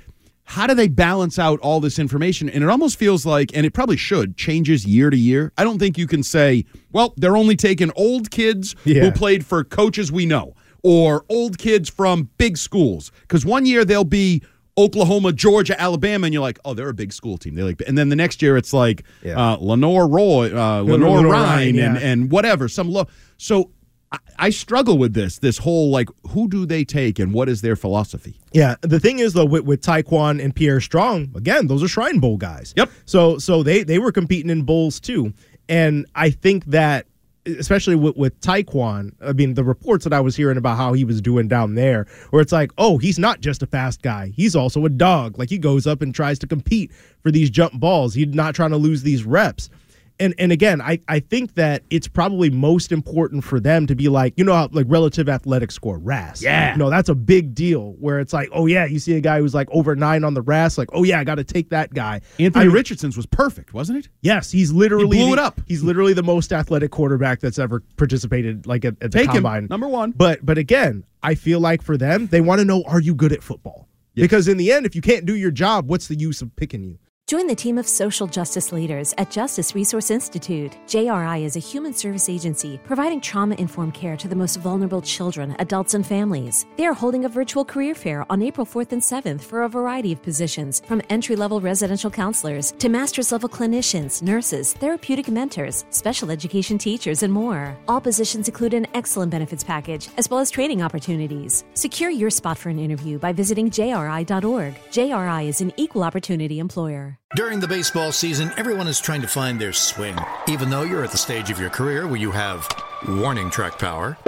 how 0.50 0.66
do 0.66 0.74
they 0.74 0.88
balance 0.88 1.38
out 1.38 1.60
all 1.60 1.78
this 1.78 1.96
information? 1.98 2.48
And 2.50 2.64
it 2.64 2.68
almost 2.68 2.98
feels 2.98 3.24
like, 3.24 3.52
and 3.56 3.64
it 3.64 3.72
probably 3.72 3.96
should, 3.96 4.36
changes 4.36 4.84
year 4.84 5.08
to 5.08 5.16
year. 5.16 5.52
I 5.56 5.62
don't 5.62 5.78
think 5.78 5.96
you 5.96 6.08
can 6.08 6.24
say, 6.24 6.64
well, 6.90 7.14
they're 7.16 7.36
only 7.36 7.54
taking 7.54 7.92
old 7.94 8.32
kids 8.32 8.74
Yeah. 8.84 9.02
who 9.04 9.12
played 9.12 9.46
for 9.46 9.62
coaches 9.62 10.10
we 10.10 10.26
know 10.26 10.54
or 10.82 11.24
old 11.28 11.56
kids 11.58 11.88
from 11.88 12.30
big 12.36 12.56
schools. 12.56 13.12
Because 13.20 13.46
one 13.46 13.64
year 13.64 13.84
they'll 13.84 14.02
be 14.02 14.42
Oklahoma, 14.76 15.32
Georgia, 15.32 15.80
Alabama, 15.80 16.24
and 16.26 16.34
you're 16.34 16.42
like, 16.42 16.58
oh, 16.64 16.74
they're 16.74 16.88
a 16.88 16.94
big 16.94 17.12
school 17.12 17.38
team. 17.38 17.54
They 17.54 17.62
like, 17.62 17.80
and 17.86 17.96
then 17.96 18.08
the 18.08 18.16
next 18.16 18.42
year 18.42 18.56
it's 18.56 18.72
like 18.72 19.04
Yeah. 19.22 19.38
uh, 19.52 19.56
Lenore 19.60 20.08
Roy, 20.08 20.46
uh, 20.52 20.80
Lenore, 20.82 21.18
Lenore 21.18 21.32
Ryan, 21.32 21.32
Ryan, 21.32 21.78
and, 21.78 21.94
yeah. 22.00 22.08
and 22.08 22.30
whatever, 22.32 22.66
some 22.66 22.90
low. 22.90 23.06
So 23.36 23.70
I, 24.12 24.18
I 24.38 24.50
struggle 24.50 24.98
with 24.98 25.14
this. 25.14 25.38
This 25.38 25.58
whole 25.58 25.90
like, 25.90 26.08
who 26.28 26.48
do 26.48 26.66
they 26.66 26.84
take 26.84 27.18
and 27.18 27.32
what 27.32 27.48
is 27.48 27.60
their 27.62 27.76
philosophy? 27.76 28.40
Yeah, 28.52 28.76
the 28.82 29.00
thing 29.00 29.18
is 29.18 29.32
though 29.32 29.44
with, 29.44 29.64
with 29.64 29.82
Tyquan 29.82 30.42
and 30.42 30.54
Pierre 30.54 30.80
Strong, 30.80 31.32
again, 31.36 31.66
those 31.66 31.82
are 31.82 31.88
Shrine 31.88 32.18
Bowl 32.18 32.36
guys. 32.36 32.74
Yep. 32.76 32.90
So 33.04 33.38
so 33.38 33.62
they 33.62 33.82
they 33.82 33.98
were 33.98 34.12
competing 34.12 34.50
in 34.50 34.62
bowls 34.62 35.00
too, 35.00 35.32
and 35.68 36.06
I 36.14 36.30
think 36.30 36.66
that 36.66 37.06
especially 37.46 37.94
with 37.94 38.16
with 38.16 38.38
Tyquan, 38.40 39.12
I 39.20 39.32
mean 39.32 39.54
the 39.54 39.64
reports 39.64 40.04
that 40.04 40.12
I 40.12 40.20
was 40.20 40.36
hearing 40.36 40.56
about 40.58 40.76
how 40.76 40.92
he 40.92 41.04
was 41.04 41.20
doing 41.20 41.48
down 41.48 41.74
there, 41.74 42.06
where 42.30 42.42
it's 42.42 42.52
like, 42.52 42.72
oh, 42.78 42.98
he's 42.98 43.18
not 43.18 43.40
just 43.40 43.62
a 43.62 43.66
fast 43.66 44.02
guy, 44.02 44.32
he's 44.34 44.56
also 44.56 44.84
a 44.84 44.90
dog. 44.90 45.38
Like 45.38 45.48
he 45.48 45.58
goes 45.58 45.86
up 45.86 46.02
and 46.02 46.14
tries 46.14 46.38
to 46.40 46.46
compete 46.46 46.90
for 47.22 47.30
these 47.30 47.50
jump 47.50 47.78
balls. 47.78 48.14
He's 48.14 48.28
not 48.28 48.54
trying 48.54 48.70
to 48.70 48.76
lose 48.76 49.02
these 49.02 49.24
reps. 49.24 49.70
And 50.20 50.34
and 50.38 50.52
again, 50.52 50.80
I, 50.80 51.00
I 51.08 51.18
think 51.18 51.54
that 51.54 51.82
it's 51.90 52.06
probably 52.06 52.50
most 52.50 52.92
important 52.92 53.42
for 53.42 53.58
them 53.58 53.86
to 53.86 53.94
be 53.96 54.08
like, 54.08 54.34
you 54.36 54.44
know, 54.44 54.52
how, 54.54 54.68
like 54.70 54.86
relative 54.88 55.28
athletic 55.28 55.72
score, 55.72 55.98
RAS. 55.98 56.42
Yeah. 56.42 56.72
You 56.72 56.78
know, 56.78 56.90
that's 56.90 57.08
a 57.08 57.14
big 57.14 57.54
deal 57.54 57.94
where 57.98 58.20
it's 58.20 58.32
like, 58.32 58.48
oh 58.52 58.66
yeah, 58.66 58.84
you 58.84 58.98
see 58.98 59.14
a 59.16 59.20
guy 59.20 59.40
who's 59.40 59.54
like 59.54 59.68
over 59.72 59.96
nine 59.96 60.22
on 60.22 60.34
the 60.34 60.42
RAS, 60.42 60.76
like, 60.78 60.90
oh 60.92 61.02
yeah, 61.02 61.18
I 61.18 61.24
got 61.24 61.36
to 61.36 61.44
take 61.44 61.70
that 61.70 61.92
guy. 61.94 62.20
Anthony 62.38 62.62
I 62.62 62.66
mean, 62.66 62.74
Richardson's 62.74 63.16
was 63.16 63.26
perfect, 63.26 63.72
wasn't 63.74 63.98
it? 63.98 64.08
Yes, 64.20 64.50
he's 64.52 64.70
literally 64.72 65.16
He 65.16 65.24
blew 65.24 65.34
the- 65.34 65.40
it 65.42 65.44
up. 65.44 65.60
He's 65.66 65.82
literally 65.82 66.12
the 66.12 66.22
most 66.22 66.52
athletic 66.52 66.90
quarterback 66.90 67.40
that's 67.40 67.58
ever 67.58 67.82
participated 67.96 68.66
like 68.66 68.84
at, 68.84 68.94
at 69.00 69.10
the 69.12 69.18
Take 69.18 69.28
him, 69.28 69.36
combine. 69.36 69.66
number 69.70 69.88
one. 69.88 70.10
But 70.12 70.44
but 70.44 70.58
again, 70.58 71.04
I 71.22 71.34
feel 71.34 71.60
like 71.60 71.82
for 71.82 71.96
them, 71.96 72.26
they 72.26 72.42
want 72.42 72.58
to 72.58 72.64
know 72.66 72.84
are 72.86 73.00
you 73.00 73.14
good 73.14 73.32
at 73.32 73.42
football? 73.42 73.88
Because 74.14 74.48
in 74.48 74.58
the 74.58 74.70
end, 74.70 74.84
if 74.84 74.94
you 74.94 75.00
can't 75.00 75.24
do 75.24 75.34
your 75.34 75.50
job, 75.50 75.88
what's 75.88 76.08
the 76.08 76.14
use 76.14 76.42
of 76.42 76.54
picking 76.56 76.84
you? 76.84 76.98
Join 77.30 77.46
the 77.46 77.54
team 77.54 77.78
of 77.78 77.86
social 77.86 78.26
justice 78.26 78.72
leaders 78.72 79.14
at 79.16 79.30
Justice 79.30 79.72
Resource 79.76 80.10
Institute. 80.10 80.76
JRI 80.88 81.44
is 81.44 81.54
a 81.54 81.60
human 81.60 81.92
service 81.92 82.28
agency 82.28 82.80
providing 82.82 83.20
trauma 83.20 83.54
informed 83.54 83.94
care 83.94 84.16
to 84.16 84.26
the 84.26 84.34
most 84.34 84.56
vulnerable 84.56 85.00
children, 85.00 85.54
adults, 85.60 85.94
and 85.94 86.04
families. 86.04 86.66
They 86.76 86.86
are 86.86 86.92
holding 86.92 87.26
a 87.26 87.28
virtual 87.28 87.64
career 87.64 87.94
fair 87.94 88.26
on 88.28 88.42
April 88.42 88.66
4th 88.66 88.90
and 88.90 89.00
7th 89.00 89.42
for 89.42 89.62
a 89.62 89.68
variety 89.68 90.10
of 90.10 90.24
positions, 90.24 90.82
from 90.84 91.02
entry 91.08 91.36
level 91.36 91.60
residential 91.60 92.10
counselors 92.10 92.72
to 92.80 92.88
master's 92.88 93.30
level 93.30 93.48
clinicians, 93.48 94.22
nurses, 94.22 94.72
therapeutic 94.72 95.28
mentors, 95.28 95.84
special 95.90 96.32
education 96.32 96.78
teachers, 96.78 97.22
and 97.22 97.32
more. 97.32 97.78
All 97.86 98.00
positions 98.00 98.48
include 98.48 98.74
an 98.74 98.88
excellent 98.94 99.30
benefits 99.30 99.62
package 99.62 100.08
as 100.16 100.28
well 100.28 100.40
as 100.40 100.50
training 100.50 100.82
opportunities. 100.82 101.62
Secure 101.74 102.10
your 102.10 102.30
spot 102.30 102.58
for 102.58 102.70
an 102.70 102.80
interview 102.80 103.20
by 103.20 103.32
visiting 103.32 103.70
jri.org. 103.70 104.74
JRI 104.90 105.46
is 105.46 105.60
an 105.60 105.72
equal 105.76 106.02
opportunity 106.02 106.58
employer. 106.58 107.19
During 107.36 107.60
the 107.60 107.68
baseball 107.68 108.10
season, 108.10 108.50
everyone 108.56 108.88
is 108.88 108.98
trying 108.98 109.22
to 109.22 109.28
find 109.28 109.60
their 109.60 109.72
swing. 109.72 110.18
Even 110.48 110.68
though 110.68 110.82
you're 110.82 111.04
at 111.04 111.12
the 111.12 111.16
stage 111.16 111.48
of 111.48 111.60
your 111.60 111.70
career 111.70 112.08
where 112.08 112.16
you 112.16 112.32
have 112.32 112.66
warning 113.06 113.50
track 113.50 113.78
power, 113.78 114.18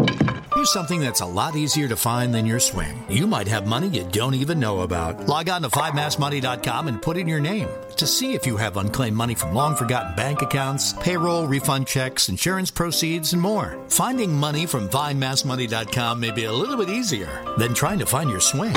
here's 0.55 0.73
something 0.73 1.01
that's 1.01 1.21
a 1.21 1.27
lot 1.27 1.57
easier 1.57 1.89
to 1.89 1.97
find 1.97 2.33
than 2.33 2.47
your 2.47 2.61
swing. 2.61 3.03
You 3.09 3.27
might 3.27 3.49
have 3.49 3.67
money 3.67 3.89
you 3.89 4.05
don't 4.05 4.37
even 4.37 4.61
know 4.61 4.83
about. 4.83 5.27
Log 5.27 5.49
on 5.49 5.63
to 5.63 5.69
findmassmoney.com 5.69 6.87
and 6.87 7.03
put 7.03 7.17
in 7.17 7.27
your 7.27 7.41
name 7.41 7.69
to 7.97 8.07
see 8.07 8.35
if 8.35 8.47
you 8.47 8.57
have 8.57 8.77
unclaimed 8.77 9.17
money 9.17 9.35
from 9.35 9.53
long 9.53 9.75
forgotten 9.75 10.15
bank 10.15 10.41
accounts, 10.41 10.93
payroll, 10.93 11.49
refund 11.49 11.89
checks, 11.89 12.29
insurance 12.29 12.71
proceeds, 12.71 13.33
and 13.33 13.43
more. 13.43 13.85
Finding 13.89 14.33
money 14.33 14.65
from 14.65 14.89
findmassmoney.com 14.89 16.21
may 16.21 16.31
be 16.31 16.45
a 16.45 16.53
little 16.53 16.77
bit 16.77 16.89
easier 16.89 17.53
than 17.59 17.75
trying 17.75 17.99
to 17.99 18.07
find 18.07 18.31
your 18.31 18.39
swing. 18.41 18.77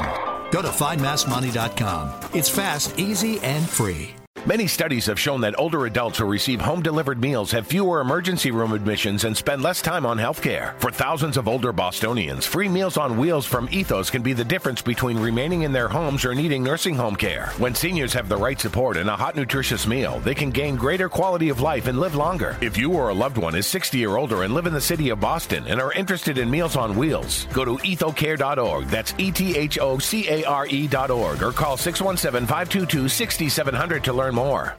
Go 0.52 0.62
to 0.62 0.70
findmassmoney.com. 0.70 2.12
It's 2.34 2.50
fast, 2.50 2.98
easy, 3.00 3.40
and 3.40 3.68
free. 3.70 4.16
Many 4.48 4.68
studies 4.68 5.08
have 5.08 5.20
shown 5.20 5.42
that 5.42 5.58
older 5.58 5.88
adults 5.88 6.20
who 6.20 6.26
receive 6.26 6.62
home 6.62 6.84
delivered 6.84 7.20
meals 7.20 7.50
have 7.50 7.66
fewer 7.66 8.00
emergency 8.00 8.52
room 8.52 8.74
admissions 8.74 9.24
and 9.24 9.36
spend 9.36 9.64
less 9.64 9.82
time 9.82 10.06
on 10.06 10.20
health 10.20 10.40
care. 10.40 10.76
For 10.78 10.92
thousands 10.92 11.36
of 11.36 11.48
older 11.48 11.74
Bostonians, 11.74 12.46
free 12.46 12.70
Meals 12.70 12.96
on 12.96 13.18
Wheels 13.18 13.48
from 13.48 13.68
Ethos 13.72 14.12
can 14.12 14.22
be 14.22 14.34
the 14.34 14.46
difference 14.46 14.84
between 14.84 15.18
remaining 15.18 15.64
in 15.64 15.72
their 15.72 15.88
homes 15.88 16.26
or 16.26 16.36
needing 16.36 16.64
nursing 16.64 16.94
home 16.94 17.16
care. 17.16 17.48
When 17.58 17.74
seniors 17.74 18.14
have 18.14 18.30
the 18.30 18.38
right 18.38 18.60
support 18.60 18.98
and 18.98 19.10
a 19.10 19.16
hot, 19.16 19.36
nutritious 19.36 19.88
meal, 19.88 20.20
they 20.20 20.36
can 20.36 20.52
gain 20.52 20.76
greater 20.76 21.10
quality 21.10 21.50
of 21.50 21.62
life 21.62 21.88
and 21.88 22.00
live 22.00 22.14
longer. 22.14 22.56
If 22.62 22.78
you 22.78 22.94
or 22.94 23.10
a 23.10 23.16
loved 23.16 23.40
one 23.40 23.56
is 23.56 23.66
60 23.66 24.06
or 24.06 24.20
older 24.20 24.44
and 24.44 24.54
live 24.54 24.68
in 24.68 24.74
the 24.74 24.80
city 24.80 25.10
of 25.10 25.20
Boston 25.20 25.66
and 25.66 25.82
are 25.82 25.94
interested 25.94 26.38
in 26.38 26.52
Meals 26.52 26.76
on 26.76 26.96
Wheels, 26.96 27.48
go 27.52 27.66
to 27.66 27.78
ethocare.org. 27.78 28.86
That's 28.90 29.16
E 29.18 29.32
T 29.32 29.58
H 29.58 29.80
O 29.80 29.98
C 29.98 30.30
A 30.30 30.44
R 30.44 30.68
E.org 30.68 31.42
or 31.42 31.52
call 31.52 31.78
617 31.78 32.46
522 32.46 33.10
6700 33.10 34.04
to 34.04 34.14
learn 34.14 34.35
more. 34.36 34.76